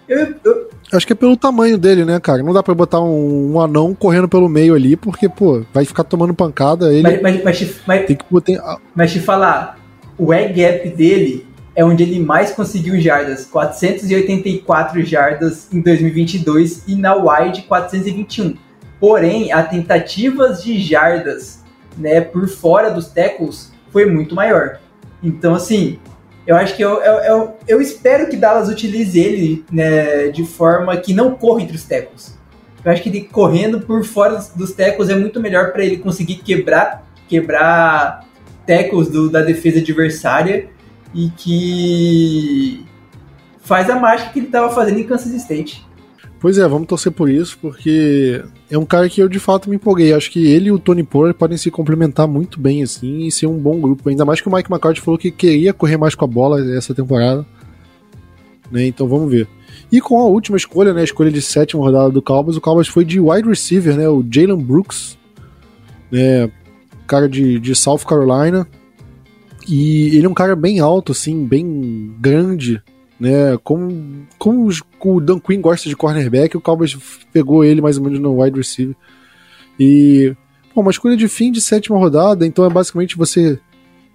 [0.09, 0.69] Eu, eu...
[0.93, 2.43] Acho que é pelo tamanho dele, né, cara?
[2.43, 6.05] Não dá pra botar um, um anão correndo pelo meio ali, porque, pô, vai ficar
[6.05, 6.93] tomando pancada.
[6.93, 8.79] Ele mas, mas, mas, mas, tem que botar...
[8.95, 9.79] mas te falar,
[10.19, 16.95] o egg gap dele é onde ele mais conseguiu jardas, 484 jardas em 2022 e
[16.95, 18.57] na wide 421.
[19.01, 21.63] Porém, a tentativas de jardas,
[21.97, 24.79] né, por fora dos tackles foi muito maior.
[25.23, 25.99] Então, assim,
[26.47, 30.97] eu acho que eu, eu, eu, eu, espero que Dallas utilize ele né, de forma
[30.97, 32.35] que não corra entre os tecos.
[32.85, 36.37] Eu acho que ele, correndo por fora dos tecos é muito melhor para ele conseguir
[36.37, 38.27] quebrar quebrar
[38.67, 40.69] tecos do, da defesa adversária
[41.15, 42.87] e que
[43.61, 45.87] faz a mágica que ele estava fazendo em Kansas State.
[46.45, 49.77] Pois é, vamos torcer por isso, porque é um cara que eu de fato me
[49.77, 50.13] empolguei.
[50.13, 53.47] Acho que ele e o Tony Pollard podem se complementar muito bem, assim, e ser
[53.47, 54.11] um bom grupo.
[54.11, 56.95] Ainda mais que o Mike McCarthy falou que queria correr mais com a bola essa
[56.95, 57.47] temporada.
[58.71, 58.85] Né?
[58.85, 59.49] Então vamos ver.
[59.91, 62.89] E com a última escolha, né, a escolha de sétima rodada do Cowboys, o Cowboys
[62.89, 65.17] foi de wide receiver, né, o Jalen Brooks,
[66.13, 66.51] né,
[67.07, 68.69] cara de, de South Carolina.
[69.67, 72.83] E ele é um cara bem alto, assim, bem grande,
[73.25, 73.59] né?
[73.65, 74.69] Como, como
[75.03, 76.95] o Dan Quinn gosta de cornerback, o Cowboys
[77.33, 78.95] pegou ele mais ou menos no wide receiver.
[79.81, 80.37] E,
[80.77, 83.59] uma escolha de fim de sétima rodada, então é basicamente você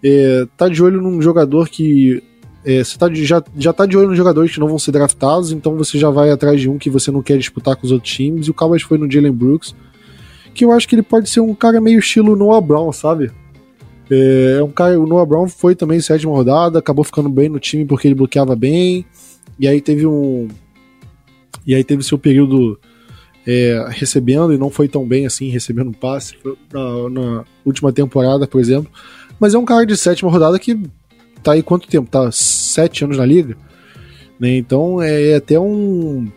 [0.03, 2.21] é, tá de olho num jogador que.
[2.63, 4.91] É, você tá de, já, já tá de olho nos jogadores que não vão ser
[4.91, 7.91] draftados, então você já vai atrás de um que você não quer disputar com os
[7.91, 8.45] outros times.
[8.45, 9.73] E o Cowboys foi no Jalen Brooks,
[10.53, 13.31] que eu acho que ele pode ser um cara meio estilo Noah Brown, sabe?
[14.09, 17.59] É, é um cara, o Noah Brown foi também sétima rodada, acabou ficando bem no
[17.59, 19.05] time porque ele bloqueava bem.
[19.59, 20.47] E aí teve um.
[21.65, 22.79] E aí teve seu período
[23.45, 26.35] é, recebendo e não foi tão bem assim, recebendo passe
[26.71, 28.91] na, na, última temporada, por exemplo.
[29.39, 30.79] Mas é um cara de sétima rodada que
[31.43, 32.09] tá aí quanto tempo?
[32.09, 33.55] Tá sete anos na liga?
[34.39, 34.57] Né?
[34.57, 36.27] Então é, é até um.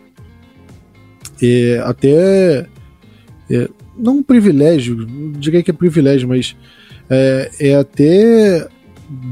[1.41, 2.67] É, até.
[3.49, 5.05] É, não um privilégio,
[5.37, 6.55] diria que é privilégio, mas
[7.13, 8.67] é, é até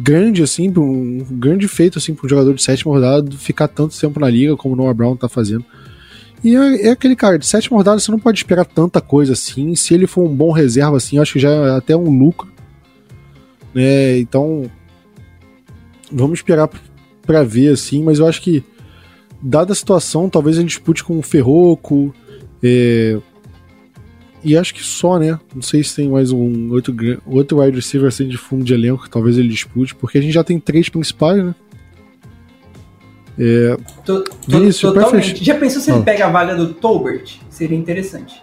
[0.03, 4.19] grande, assim, um grande feito, assim, para um jogador de sétima rodada ficar tanto tempo
[4.19, 5.65] na liga como o Noah Brown tá fazendo.
[6.43, 9.75] E é, é, aquele cara, de sétima rodada você não pode esperar tanta coisa assim.
[9.75, 12.51] Se ele for um bom reserva, assim, acho que já é até um lucro.
[13.73, 14.19] Né?
[14.19, 14.69] Então,
[16.11, 16.69] vamos esperar
[17.21, 18.63] para ver, assim, mas eu acho que,
[19.41, 22.13] dada a situação, talvez ele dispute com o Ferroco,
[22.63, 23.19] é,
[24.43, 25.39] e acho que só, né?
[25.53, 29.03] Não sei se tem mais um outro, outro wide receiver assim de fundo de elenco
[29.03, 31.55] que talvez ele dispute, porque a gente já tem três principais, né?
[33.39, 33.77] É...
[34.05, 35.43] Tô, tô, Vinícius, totalmente.
[35.43, 36.03] Já pensou se ele ah.
[36.03, 37.39] pega a vaga do Tolbert?
[37.49, 38.41] Seria interessante.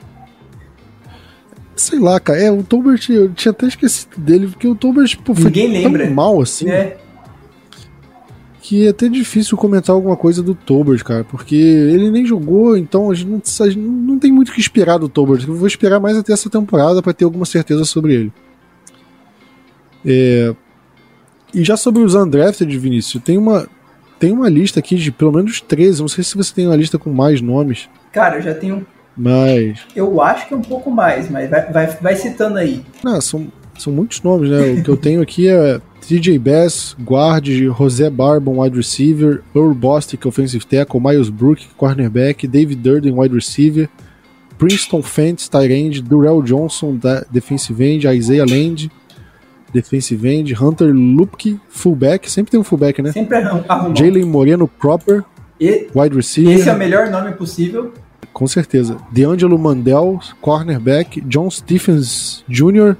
[1.76, 2.40] Sei lá, cara.
[2.40, 6.04] É, o Tolbert, eu tinha até esquecido dele, porque o Tolbert pô, foi Ninguém lembra.
[6.04, 6.68] tão mal assim.
[6.68, 6.96] É
[8.68, 13.10] que é até difícil comentar alguma coisa do Tolbert, cara, porque ele nem jogou, então
[13.10, 15.42] a gente não, a gente não tem muito o que esperar do Tolbert.
[15.48, 18.32] Eu vou esperar mais até essa temporada para ter alguma certeza sobre ele.
[20.04, 20.54] É...
[21.54, 23.66] E já sobre os undrafted, Vinícius, tem uma,
[24.18, 26.02] tem uma lista aqui de pelo menos 13.
[26.02, 27.88] Não sei se você tem uma lista com mais nomes.
[28.12, 28.86] Cara, eu já tenho.
[29.16, 29.80] Mas.
[29.96, 32.84] Eu acho que é um pouco mais, mas vai, vai, vai citando aí.
[33.02, 34.72] Não, são, são muitos nomes, né?
[34.72, 40.24] o que eu tenho aqui é TJ Bass, guard, José Barbon, wide receiver, Earl Bostic,
[40.24, 43.90] offensive tackle, Miles Brook, cornerback, David Durden, wide receiver,
[44.56, 46.98] Princeton Fentz, tight end, Durrell Johnson,
[47.30, 48.90] defensive end, Isaiah Land,
[49.70, 53.12] defensive end, Hunter Lupke, fullback, sempre tem um fullback, né?
[53.12, 53.94] Sempre arrumou.
[53.94, 55.22] Jalen Moreno Proper,
[55.60, 56.54] e, wide receiver.
[56.54, 57.92] Esse é o melhor nome possível.
[58.32, 58.96] Com certeza.
[59.12, 62.96] DeAngelo Mandel, cornerback, John Stephens Jr.,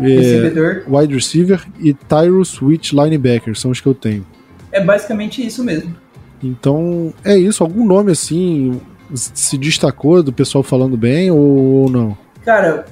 [0.00, 4.26] é, wide receiver e Tyrus Witch linebacker, são os que eu tenho.
[4.70, 5.94] É basicamente isso mesmo.
[6.42, 7.62] Então, é isso.
[7.62, 8.80] Algum nome assim
[9.14, 12.16] se destacou do pessoal falando bem ou não?
[12.44, 12.86] Cara,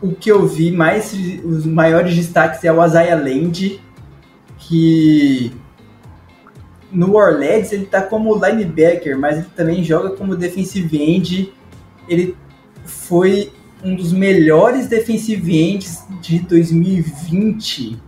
[0.00, 1.12] o que eu vi mais,
[1.44, 3.80] os maiores destaques é o Isaiah Land,
[4.58, 5.52] que
[6.90, 11.52] no Orleans ele tá como linebacker, mas ele também joga como defensive end.
[12.08, 12.34] Ele
[12.84, 13.52] foi
[13.82, 18.00] um dos melhores defensive ends de 2020,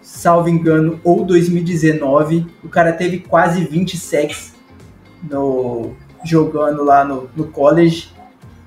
[0.00, 2.46] salvo engano, ou 2019.
[2.62, 4.54] O cara teve quase 20 sacks
[5.22, 5.94] no,
[6.24, 8.10] jogando lá no, no college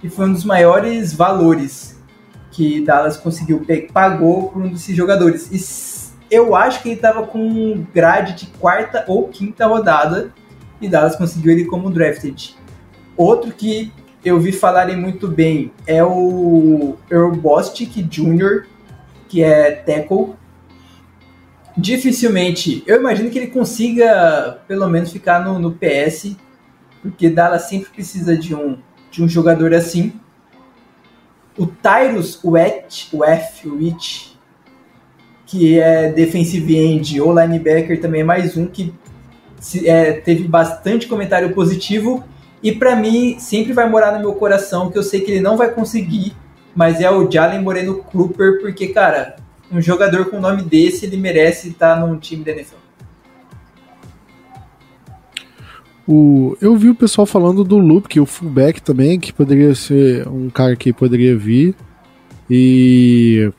[0.04, 2.00] e foi um dos maiores valores
[2.52, 5.50] que Dallas conseguiu pagou por um desses jogadores.
[5.52, 10.34] E eu acho que ele estava com grade de quarta ou quinta rodada
[10.82, 12.56] e Dallas conseguiu ele como drafted.
[13.16, 13.92] Outro que
[14.24, 18.65] eu vi falarem muito bem é o Earl Bostic Jr.,
[19.28, 20.34] que é tackle.
[21.78, 26.36] Dificilmente, eu imagino que ele consiga pelo menos ficar no, no PS,
[27.01, 28.78] porque Dallas sempre precisa de um,
[29.09, 30.13] de um jogador assim.
[31.57, 33.80] O Tyrus Wet, o F, o
[35.45, 38.93] que é defensive end ou linebacker também é mais um que
[39.59, 42.24] se, é, teve bastante comentário positivo
[42.62, 45.57] e para mim sempre vai morar no meu coração que eu sei que ele não
[45.57, 46.34] vai conseguir,
[46.76, 49.38] mas é o Jalen Moreno Cooper, porque cara,
[49.72, 52.76] um jogador com o nome desse ele merece estar num time da NFL.
[56.12, 60.28] O, eu vi o pessoal falando do Loop, que o fullback também, que poderia ser
[60.28, 61.76] um cara que poderia vir.
[62.49, 63.51] E.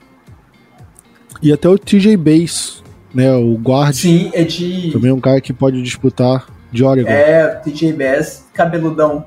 [1.41, 2.83] E até o TJ Bass,
[3.15, 3.33] né?
[3.37, 3.95] O guard.
[3.95, 4.91] Sim, é de.
[4.91, 7.09] Também é um cara que pode disputar de Oregon.
[7.09, 9.27] É, o TJ Bass, cabeludão.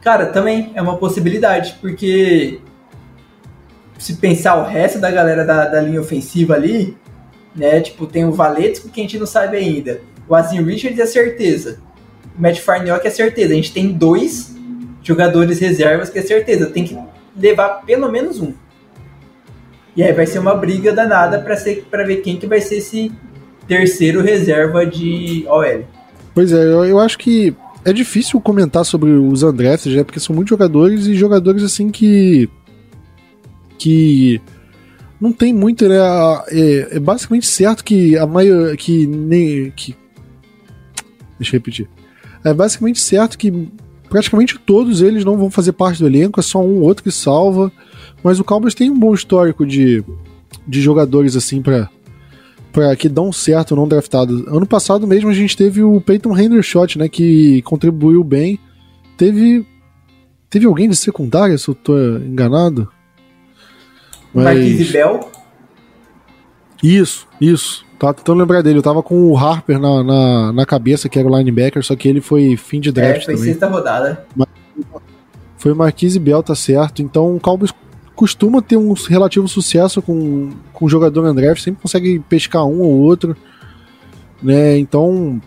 [0.00, 2.60] Cara, também é uma possibilidade, porque
[3.98, 6.96] se pensar o resto da galera da, da linha ofensiva ali,
[7.54, 7.80] né?
[7.80, 10.00] Tipo, tem o Valetsco que a gente não sabe ainda.
[10.28, 11.78] O Azim Richards é certeza.
[12.38, 13.52] Matt Farniok é certeza.
[13.52, 14.54] A gente tem dois
[15.02, 16.66] jogadores reservas que é certeza.
[16.66, 16.98] Tem que
[17.36, 18.52] levar pelo menos um.
[19.96, 23.12] E aí vai ser uma briga danada para ver quem que vai ser esse
[23.68, 25.84] terceiro reserva de OL.
[26.34, 27.54] Pois é, eu, eu acho que
[27.84, 30.04] é difícil comentar sobre os undrafted, né?
[30.04, 32.48] Porque são muitos jogadores e jogadores assim que.
[33.78, 34.40] que.
[35.20, 35.96] não tem muito, né?
[36.48, 38.76] É, é basicamente certo que a maioria.
[38.76, 39.70] que nem.
[39.70, 39.94] que.
[41.38, 41.88] Deixa eu repetir
[42.44, 43.68] é basicamente certo que
[44.08, 47.10] praticamente todos eles não vão fazer parte do elenco, é só um ou outro que
[47.10, 47.72] salva.
[48.22, 50.04] Mas o Cowboys tem um bom histórico de,
[50.66, 51.90] de jogadores assim para
[52.74, 54.44] para que dão certo não draftados.
[54.48, 58.58] Ano passado mesmo a gente teve o Peyton Hendershot, né, que contribuiu bem.
[59.16, 59.64] Teve
[60.50, 62.88] teve alguém de secundária, se eu tô enganado?
[64.34, 64.44] Mas...
[64.44, 65.30] Marquise Bell?
[66.82, 67.86] Isso, isso.
[67.98, 68.78] Tava tentando lembrar dele.
[68.78, 72.08] Eu tava com o Harper na, na, na cabeça, que era o linebacker, só que
[72.08, 73.50] ele foi fim de draft é, foi também.
[73.50, 74.26] sexta rodada.
[74.34, 74.48] Mas,
[75.56, 77.00] foi Marquise Bell, tá certo.
[77.00, 77.72] Então o Cowboys
[78.14, 82.80] costuma ter um relativo sucesso com, com o jogador na draft, sempre consegue pescar um
[82.80, 83.36] ou outro.
[84.42, 84.78] Né?
[84.78, 85.40] Então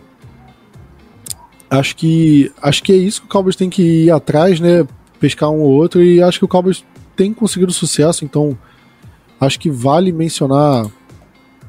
[1.70, 4.86] acho que acho que é isso que o Cowboys tem que ir atrás, né?
[5.20, 6.84] Pescar um ou outro e acho que o Cowboys
[7.16, 8.56] tem conseguido sucesso, então
[9.40, 10.86] acho que vale mencionar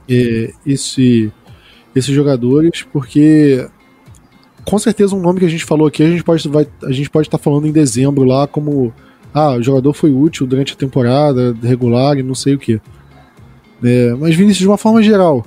[0.08, 1.32] é, esse,
[1.96, 3.68] esses jogadores, porque
[4.64, 7.10] com certeza um nome que a gente falou aqui, a gente pode vai, a gente
[7.10, 8.94] pode estar tá falando em dezembro lá como
[9.34, 12.82] ah, o jogador foi útil durante a temporada regular e não sei o que.
[13.84, 15.46] É, mas Vinícius, de uma forma geral,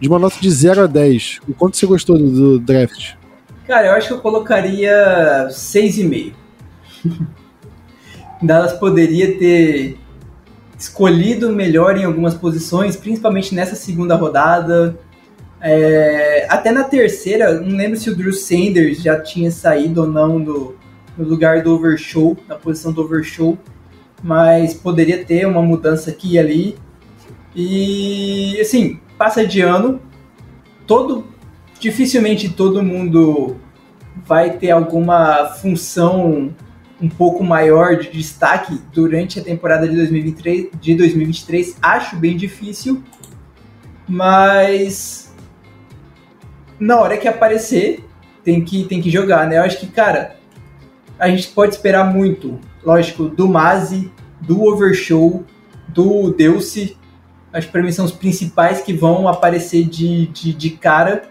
[0.00, 3.14] de uma nota de 0 a 10, o quanto você gostou do, do draft?
[3.66, 6.32] Cara, eu acho que eu colocaria 6,5.
[8.42, 9.98] Dallas poderia ter
[10.78, 14.98] escolhido melhor em algumas posições, principalmente nessa segunda rodada.
[15.60, 20.42] É, até na terceira, não lembro se o Drew Sanders já tinha saído ou não
[20.42, 20.74] do,
[21.20, 23.58] no lugar do Overshow, na posição do Overshow,
[24.22, 26.78] mas poderia ter uma mudança aqui e ali.
[27.54, 30.00] E assim, passa de ano,
[30.86, 31.26] todo
[31.78, 33.56] dificilmente todo mundo
[34.24, 36.54] vai ter alguma função
[37.00, 43.02] um pouco maior de destaque durante a temporada de 2023, de 2023 acho bem difícil,
[44.06, 45.34] mas
[46.78, 48.04] na hora que aparecer
[48.44, 49.58] tem que, tem que jogar, né?
[49.58, 50.39] Eu acho que, cara,
[51.20, 54.10] a gente pode esperar muito, lógico, do Mazi,
[54.40, 55.44] do Overshow,
[55.86, 56.96] do Deuce,
[57.52, 61.24] acho que para mim são os principais que vão aparecer de, de, de, cara.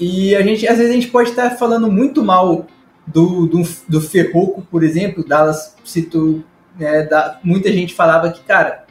[0.00, 2.66] E a gente, às vezes, a gente pode estar falando muito mal
[3.06, 5.24] do, do, do Ferroco, por exemplo.
[5.26, 6.42] Dallas citou,
[6.76, 8.86] né, da, muita gente falava que, cara,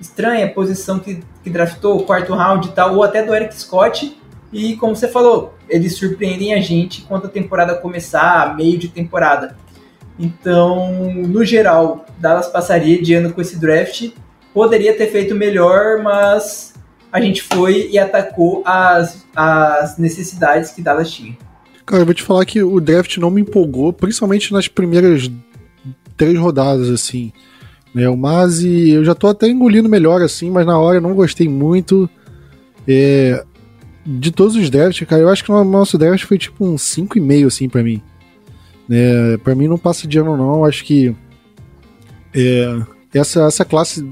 [0.00, 4.19] estranha a posição que, que draftou, quarto round e tal, ou até do Eric Scott.
[4.52, 9.56] E como você falou, eles surpreendem a gente quando a temporada começar, meio de temporada.
[10.18, 14.10] Então, no geral, Dallas passaria de ano com esse draft.
[14.52, 16.74] Poderia ter feito melhor, mas
[17.12, 21.36] a gente foi e atacou as, as necessidades que Dallas tinha.
[21.86, 25.30] Cara, eu vou te falar que o draft não me empolgou, principalmente nas primeiras
[26.16, 27.32] três rodadas, assim.
[27.94, 31.14] Né, o Mazi, eu já tô até engolindo melhor, assim, mas na hora eu não
[31.14, 32.08] gostei muito.
[32.86, 33.44] É,
[34.18, 37.46] de todos os drafts, cara, eu acho que o nosso draft foi tipo um 5,5,
[37.46, 38.02] assim, para mim.
[38.90, 40.64] É, para mim não passa de ano, não.
[40.64, 41.14] Acho que
[42.34, 42.80] é,
[43.14, 44.04] essa, essa classe,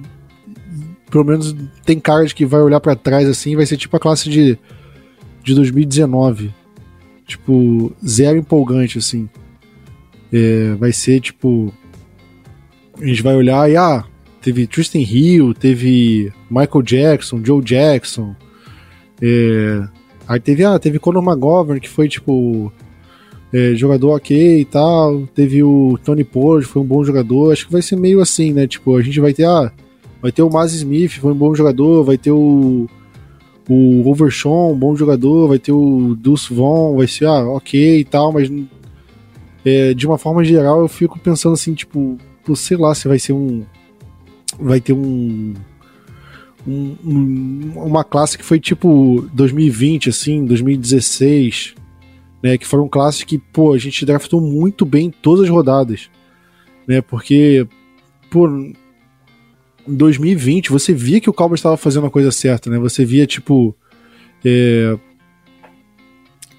[1.10, 4.00] pelo menos tem cara de que vai olhar para trás assim, vai ser tipo a
[4.00, 4.56] classe de,
[5.42, 6.54] de 2019.
[7.26, 9.28] Tipo, zero empolgante, assim.
[10.32, 11.72] É, vai ser tipo.
[13.00, 14.04] A gente vai olhar e, ah,
[14.40, 18.34] teve Tristan Hill, teve Michael Jackson, Joe Jackson.
[19.20, 19.82] É,
[20.26, 22.72] aí teve, ah, teve Conor McGovern, que foi tipo
[23.52, 25.26] é, jogador ok e tal.
[25.34, 27.52] Teve o Tony Pollard, foi um bom jogador.
[27.52, 28.66] Acho que vai ser meio assim, né?
[28.66, 29.72] Tipo, a gente vai ter, ah,
[30.20, 32.04] vai ter o Maz Smith, foi um bom jogador.
[32.04, 32.88] Vai ter o,
[33.68, 35.48] o Overshawn, um bom jogador.
[35.48, 38.32] Vai ter o Deuce Vaughn, vai ser, ah, ok e tal.
[38.32, 38.50] Mas
[39.64, 42.16] é, de uma forma geral, eu fico pensando assim, tipo,
[42.54, 43.64] sei lá se vai ser um.
[44.58, 45.54] Vai ter um.
[46.68, 51.74] Um, um, uma classe que foi tipo 2020, assim, 2016,
[52.42, 56.10] né, que foram classes que, pô, a gente draftou muito bem todas as rodadas,
[56.86, 57.66] né, porque,
[58.36, 58.74] em
[59.86, 63.74] 2020 você via que o Cowboys estava fazendo a coisa certa, né, você via, tipo,
[64.44, 64.98] é,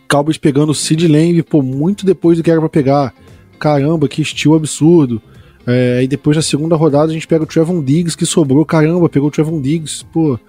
[0.10, 3.14] Cowboys pegando o Sid Lamb, pô, muito depois do que era pra pegar,
[3.60, 5.22] caramba, que estilo absurdo,
[5.70, 9.08] é, aí depois na segunda rodada a gente pega o Trevon Diggs que sobrou, caramba,
[9.08, 10.40] pegou o Trevon Diggs, pô,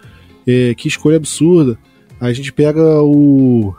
[0.47, 1.79] é, que escolha absurda,
[2.21, 3.75] aí a gente pega o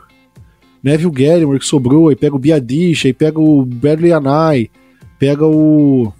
[0.82, 4.70] Neville Gallimore que sobrou, aí pega o Biadish, aí pega o Bradley Anai,
[5.18, 6.12] pega o.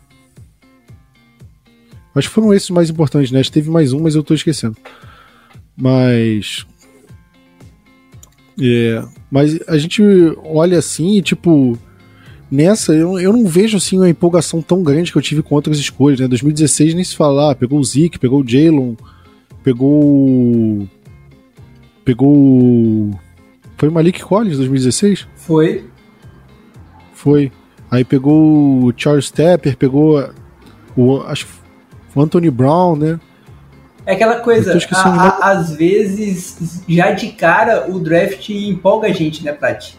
[2.15, 3.41] Acho que foram esses mais importantes, né?
[3.41, 4.77] Acho que teve mais um, mas eu tô esquecendo.
[5.77, 6.65] Mas.
[8.61, 10.03] É, mas a gente
[10.45, 11.77] olha assim e, tipo,
[12.53, 15.79] nessa eu, eu não vejo assim uma empolgação tão grande que eu tive com outras
[15.79, 16.29] escolhas, né?
[16.29, 18.97] 2016 nem se falar, pegou o Zeke, pegou o Jalen,
[19.65, 20.87] pegou.
[22.05, 23.11] Pegou
[23.83, 25.27] foi o Malik Collins 2016?
[25.35, 25.85] Foi.
[27.15, 27.51] Foi.
[27.91, 30.25] Aí pegou o Charles Tepper, pegou
[30.97, 31.49] o, acho,
[32.15, 33.19] o Anthony Brown, né?
[34.07, 39.45] É aquela coisa, a, a, às vezes, já de cara, o draft empolga a gente,
[39.45, 39.95] né, Plat?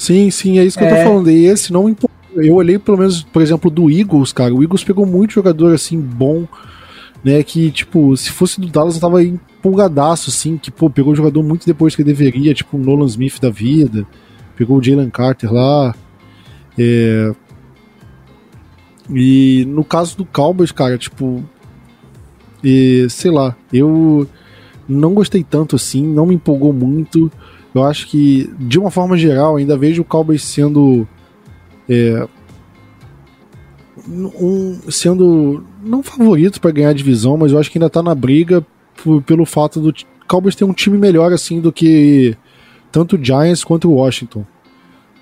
[0.00, 0.86] Sim, sim, é isso que é.
[0.86, 1.04] eu tô é.
[1.04, 1.30] falando.
[1.30, 2.14] E esse não empolga.
[2.34, 4.54] Eu olhei, pelo menos, por exemplo, do Eagles, cara.
[4.54, 6.46] O Eagles pegou muito jogador, assim, bom,
[7.22, 7.42] né?
[7.42, 11.42] Que, tipo, se fosse do Dallas, eu tava empolgadaço, assim, que, pô, pegou o jogador
[11.42, 14.06] muito depois que deveria, tipo o Nolan Smith da vida,
[14.56, 15.94] pegou o Jalen Carter lá.
[16.78, 17.34] É...
[19.10, 21.44] E no caso do Cowboys, cara, tipo.
[22.64, 24.26] E, sei lá, eu
[24.88, 27.30] não gostei tanto assim, não me empolgou muito.
[27.74, 31.06] Eu acho que, de uma forma geral, ainda vejo o Cowboys sendo.
[31.88, 32.26] É,
[34.08, 38.14] um, sendo não favorito para ganhar a divisão, mas eu acho que ainda tá na
[38.14, 38.64] briga
[39.26, 39.94] pelo fato do
[40.26, 42.36] Cowboys ter um time melhor assim do que
[42.90, 44.44] tanto o Giants quanto o Washington.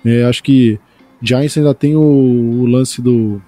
[0.03, 0.79] É, acho que
[1.21, 3.41] Giants ainda tem o, o, lance do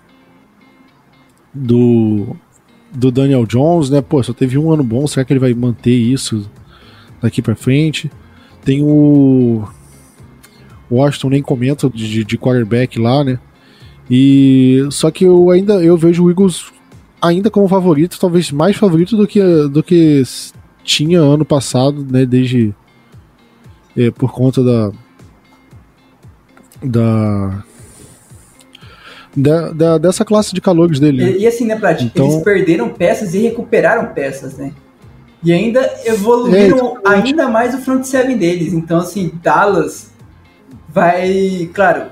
[1.54, 2.36] do
[2.94, 4.02] do Daniel Jones, né?
[4.02, 6.50] Pô, só teve um ano bom, será que ele vai manter isso
[7.22, 8.12] daqui para frente?
[8.64, 9.64] Tem o
[10.90, 13.40] Washington nem comenta de, de quarterback lá, né?
[14.10, 16.72] E só que eu ainda eu vejo o Eagles
[17.22, 19.40] ainda como favorito, talvez mais favorito do que,
[19.70, 20.24] do que
[20.84, 22.26] tinha ano passado, né?
[22.26, 22.74] Desde.
[23.96, 24.92] É, por conta da.
[26.84, 27.64] Da.
[29.34, 31.24] Da, da, dessa classe de calores dele.
[31.24, 32.02] E, e assim, né, Plat?
[32.02, 32.26] Então...
[32.26, 34.74] Eles perderam peças e recuperaram peças, né?
[35.44, 38.74] E ainda evoluíram é, ainda mais o front seven deles.
[38.74, 40.12] Então, assim, Dallas
[40.88, 42.12] vai, claro,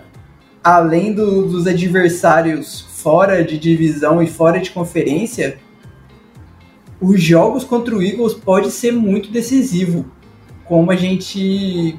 [0.64, 5.58] além do, dos adversários fora de divisão e fora de conferência,
[7.00, 10.06] os jogos contra o Eagles pode ser muito decisivo.
[10.66, 11.98] Como a gente.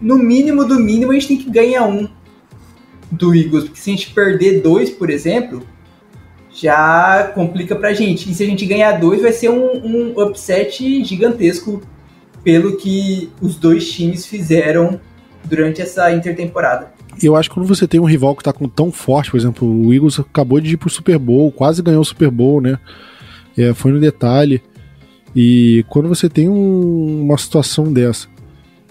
[0.00, 2.08] No mínimo do mínimo, a gente tem que ganhar um
[3.10, 3.64] do Eagles.
[3.64, 5.62] Porque se a gente perder dois, por exemplo,
[6.54, 8.30] já complica pra gente.
[8.30, 11.82] E se a gente ganhar dois, vai ser um, um upset gigantesco
[12.42, 15.00] pelo que os dois times fizeram
[15.44, 16.92] durante essa intertemporada.
[17.22, 19.68] Eu acho que quando você tem um rival que tá com tão forte, por exemplo,
[19.68, 22.78] o Eagles acabou de ir pro Super Bowl, quase ganhou o Super Bowl, né?
[23.56, 24.62] É, foi no detalhe.
[25.34, 28.28] E quando você tem um, uma situação dessa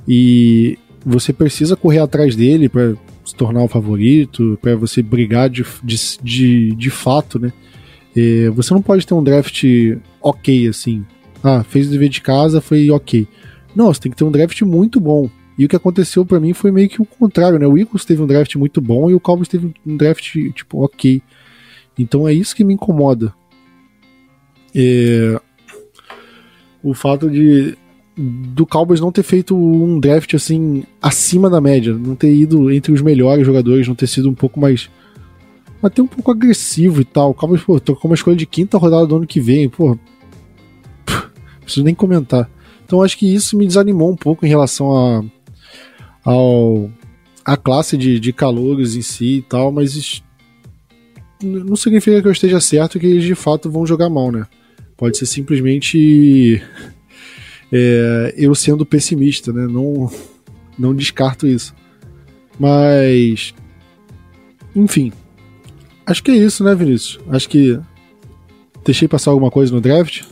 [0.07, 2.93] e você precisa correr atrás dele para
[3.23, 7.53] se tornar o favorito, para você brigar de, de, de, de fato, né?
[8.15, 9.63] É, você não pode ter um draft
[10.21, 11.05] ok, assim.
[11.43, 13.27] Ah, fez o dever de casa, foi ok.
[13.75, 15.29] Não, você tem que ter um draft muito bom.
[15.57, 17.67] E o que aconteceu para mim foi meio que o contrário, né?
[17.67, 21.21] O Eagles teve um draft muito bom e o Cowboys teve um draft, tipo, ok.
[21.97, 23.33] Então é isso que me incomoda.
[24.73, 25.39] É...
[26.81, 27.77] O fato de
[28.15, 32.91] do Cowboys não ter feito um draft assim acima da média, não ter ido entre
[32.91, 34.89] os melhores jogadores, não ter sido um pouco mais
[35.81, 37.31] até um pouco agressivo e tal.
[37.31, 39.97] O Cowboys, pô, com uma escolha de quinta rodada do ano que vem, pô.
[41.61, 42.49] Preciso nem comentar.
[42.85, 45.23] Então acho que isso me desanimou um pouco em relação a
[46.23, 46.89] ao
[47.43, 50.23] a classe de, de calores em si e tal, mas
[51.41, 54.45] não significa que eu esteja certo que eles de fato vão jogar mal, né?
[54.95, 56.61] Pode ser simplesmente
[57.75, 59.65] é, eu sendo pessimista, né?
[59.65, 60.11] Não,
[60.77, 61.73] não descarto isso.
[62.59, 63.55] Mas.
[64.75, 65.11] Enfim.
[66.05, 67.19] Acho que é isso, né, Vinícius?
[67.27, 67.79] Acho que.
[68.85, 70.23] Deixei passar alguma coisa no draft?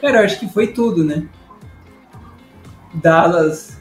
[0.00, 1.24] Cara, acho que foi tudo, né?
[2.94, 3.78] Dallas.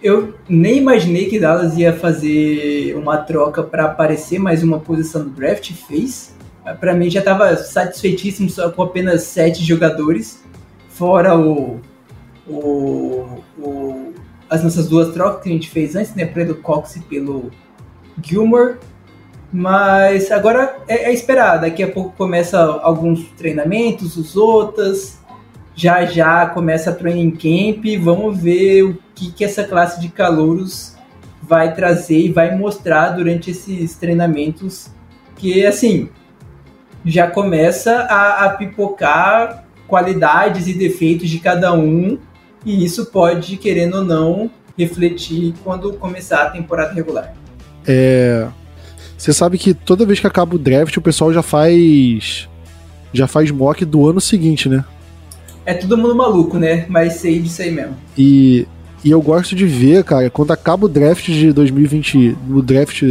[0.00, 5.30] Eu nem imaginei que Dallas ia fazer uma troca para aparecer mais uma posição no
[5.30, 5.72] draft.
[5.72, 6.36] Fez.
[6.78, 10.44] Para mim já estava satisfeitíssimo só com apenas sete jogadores,
[10.88, 11.80] fora o
[12.48, 14.12] o, o,
[14.48, 16.24] as nossas duas trocas que a gente fez antes, né?
[16.24, 17.50] Pelo Cox e pelo
[18.22, 18.76] Gilmore.
[19.52, 21.58] Mas agora é, é, esperar.
[21.58, 25.18] Daqui a pouco começa alguns treinamentos, os outros.
[25.74, 27.84] Já já começa a training camp.
[28.02, 30.96] Vamos ver o que, que essa classe de calouros
[31.42, 34.90] vai trazer e vai mostrar durante esses treinamentos.
[35.36, 36.08] Que assim
[37.04, 42.18] já começa a, a pipocar qualidades e defeitos de cada um
[42.66, 47.32] e isso pode, querendo ou não, refletir quando começar a temporada regular.
[47.86, 48.48] É.
[49.16, 52.48] Você sabe que toda vez que acaba o draft, o pessoal já faz.
[53.12, 54.84] Já faz mock do ano seguinte, né?
[55.64, 56.84] É todo mundo maluco, né?
[56.88, 57.96] Mas sei disso aí mesmo.
[58.18, 58.66] E,
[59.02, 63.02] e eu gosto de ver, cara, quando acaba o draft de 2020, o draft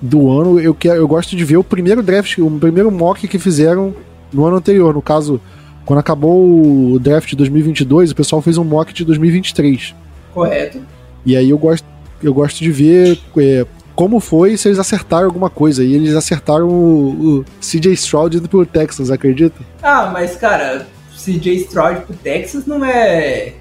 [0.00, 3.38] do ano, eu, quero, eu gosto de ver o primeiro draft, o primeiro mock que
[3.38, 3.94] fizeram
[4.32, 4.94] no ano anterior.
[4.94, 5.40] No caso,
[5.86, 9.94] quando acabou o draft de 2022, o pessoal fez um mock de 2023.
[10.34, 10.82] Correto.
[11.24, 11.86] E aí eu gosto,
[12.20, 13.64] eu gosto de ver é,
[13.94, 15.84] como foi se eles acertaram alguma coisa.
[15.84, 19.60] E eles acertaram o, o CJ Stroud indo pro Texas, acredita?
[19.80, 23.54] Ah, mas cara, CJ Stroud pro Texas não é.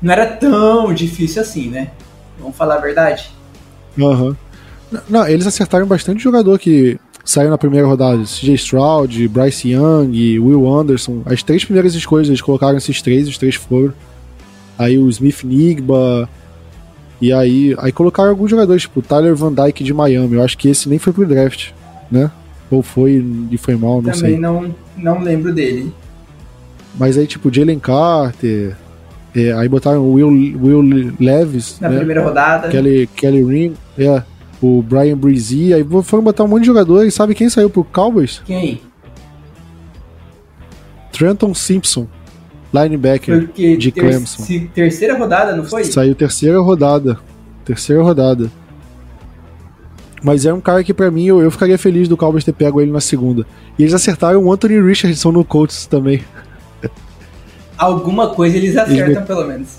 [0.00, 1.90] Não era tão difícil assim, né?
[2.38, 3.34] Vamos falar a verdade.
[3.98, 4.28] Aham.
[4.28, 4.36] Uhum.
[5.08, 6.98] Não, eles acertaram bastante jogador que
[7.30, 8.22] saiu na primeira rodada.
[8.24, 11.22] CJ Stroud, Bryce Young, Will Anderson.
[11.24, 13.92] As três primeiras escolhas, eles colocaram esses três, os três foram.
[14.78, 16.28] Aí o Smith Nigba.
[17.20, 20.34] E aí, aí colocaram alguns jogadores, tipo o Tyler Van Dyke de Miami.
[20.34, 21.70] Eu acho que esse nem foi pro draft,
[22.10, 22.30] né?
[22.70, 24.34] Ou foi e foi mal, não Também sei.
[24.34, 25.92] Também não, não lembro dele.
[26.98, 28.74] Mas aí, tipo, Jalen Carter.
[29.36, 31.78] É, aí botaram o Will, Will Levis.
[31.78, 31.98] Na né?
[31.98, 32.68] primeira rodada.
[32.68, 33.74] Kelly, Kelly Ring.
[33.96, 34.22] É
[34.62, 37.84] o Brian Breezy, aí foram botar um monte de jogador e sabe quem saiu pro
[37.84, 38.42] Cowboys?
[38.44, 38.80] Quem?
[41.12, 42.06] Trenton Simpson,
[42.72, 44.44] linebacker Porque de ter Clemson.
[44.74, 45.84] terceira rodada, não foi?
[45.84, 47.18] Saiu terceira rodada.
[47.64, 48.50] Terceira rodada.
[50.22, 52.80] Mas é um cara que para mim eu, eu, ficaria feliz do Cowboys ter pego
[52.80, 53.46] ele na segunda.
[53.78, 56.22] E eles acertaram o Anthony Richardson no Colts também.
[57.78, 59.78] Alguma coisa eles acertam eles pelo menos.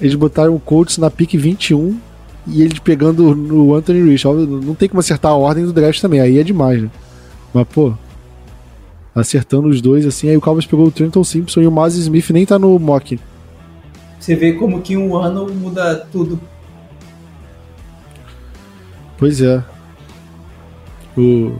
[0.00, 1.98] Eles botaram o Colts na pick 21
[2.46, 4.24] e ele pegando no Anthony Rich.
[4.26, 6.90] Não tem como acertar a ordem do draft também, aí é demais, né?
[7.52, 7.94] Mas, pô,
[9.14, 12.30] acertando os dois assim, aí o Cowboys pegou o Trenton Simpson e o Maz Smith
[12.30, 13.18] nem tá no mock.
[14.18, 16.40] Você vê como que um ano muda tudo.
[19.16, 19.62] Pois é.
[21.16, 21.52] O...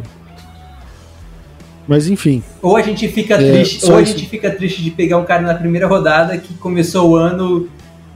[1.86, 2.42] Mas enfim.
[2.62, 5.42] Ou a gente fica é, triste, ou a gente fica triste de pegar um cara
[5.42, 7.68] na primeira rodada que começou o ano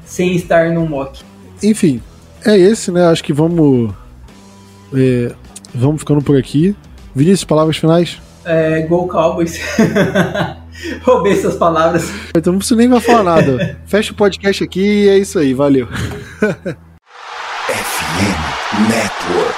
[0.05, 1.23] sem estar no mock.
[1.63, 2.01] Enfim,
[2.45, 3.07] é esse, né?
[3.07, 3.93] Acho que vamos.
[4.95, 5.33] É,
[5.75, 6.75] vamos ficando por aqui.
[7.15, 8.21] Vinícius, palavras finais?
[8.45, 9.61] É, Gol Cowboys.
[11.03, 12.11] Roubei essas palavras.
[12.37, 13.81] Então você nem vai falar nada.
[13.87, 15.53] Fecha o podcast aqui e é isso aí.
[15.53, 15.89] Valeu.
[17.69, 19.58] FM Network.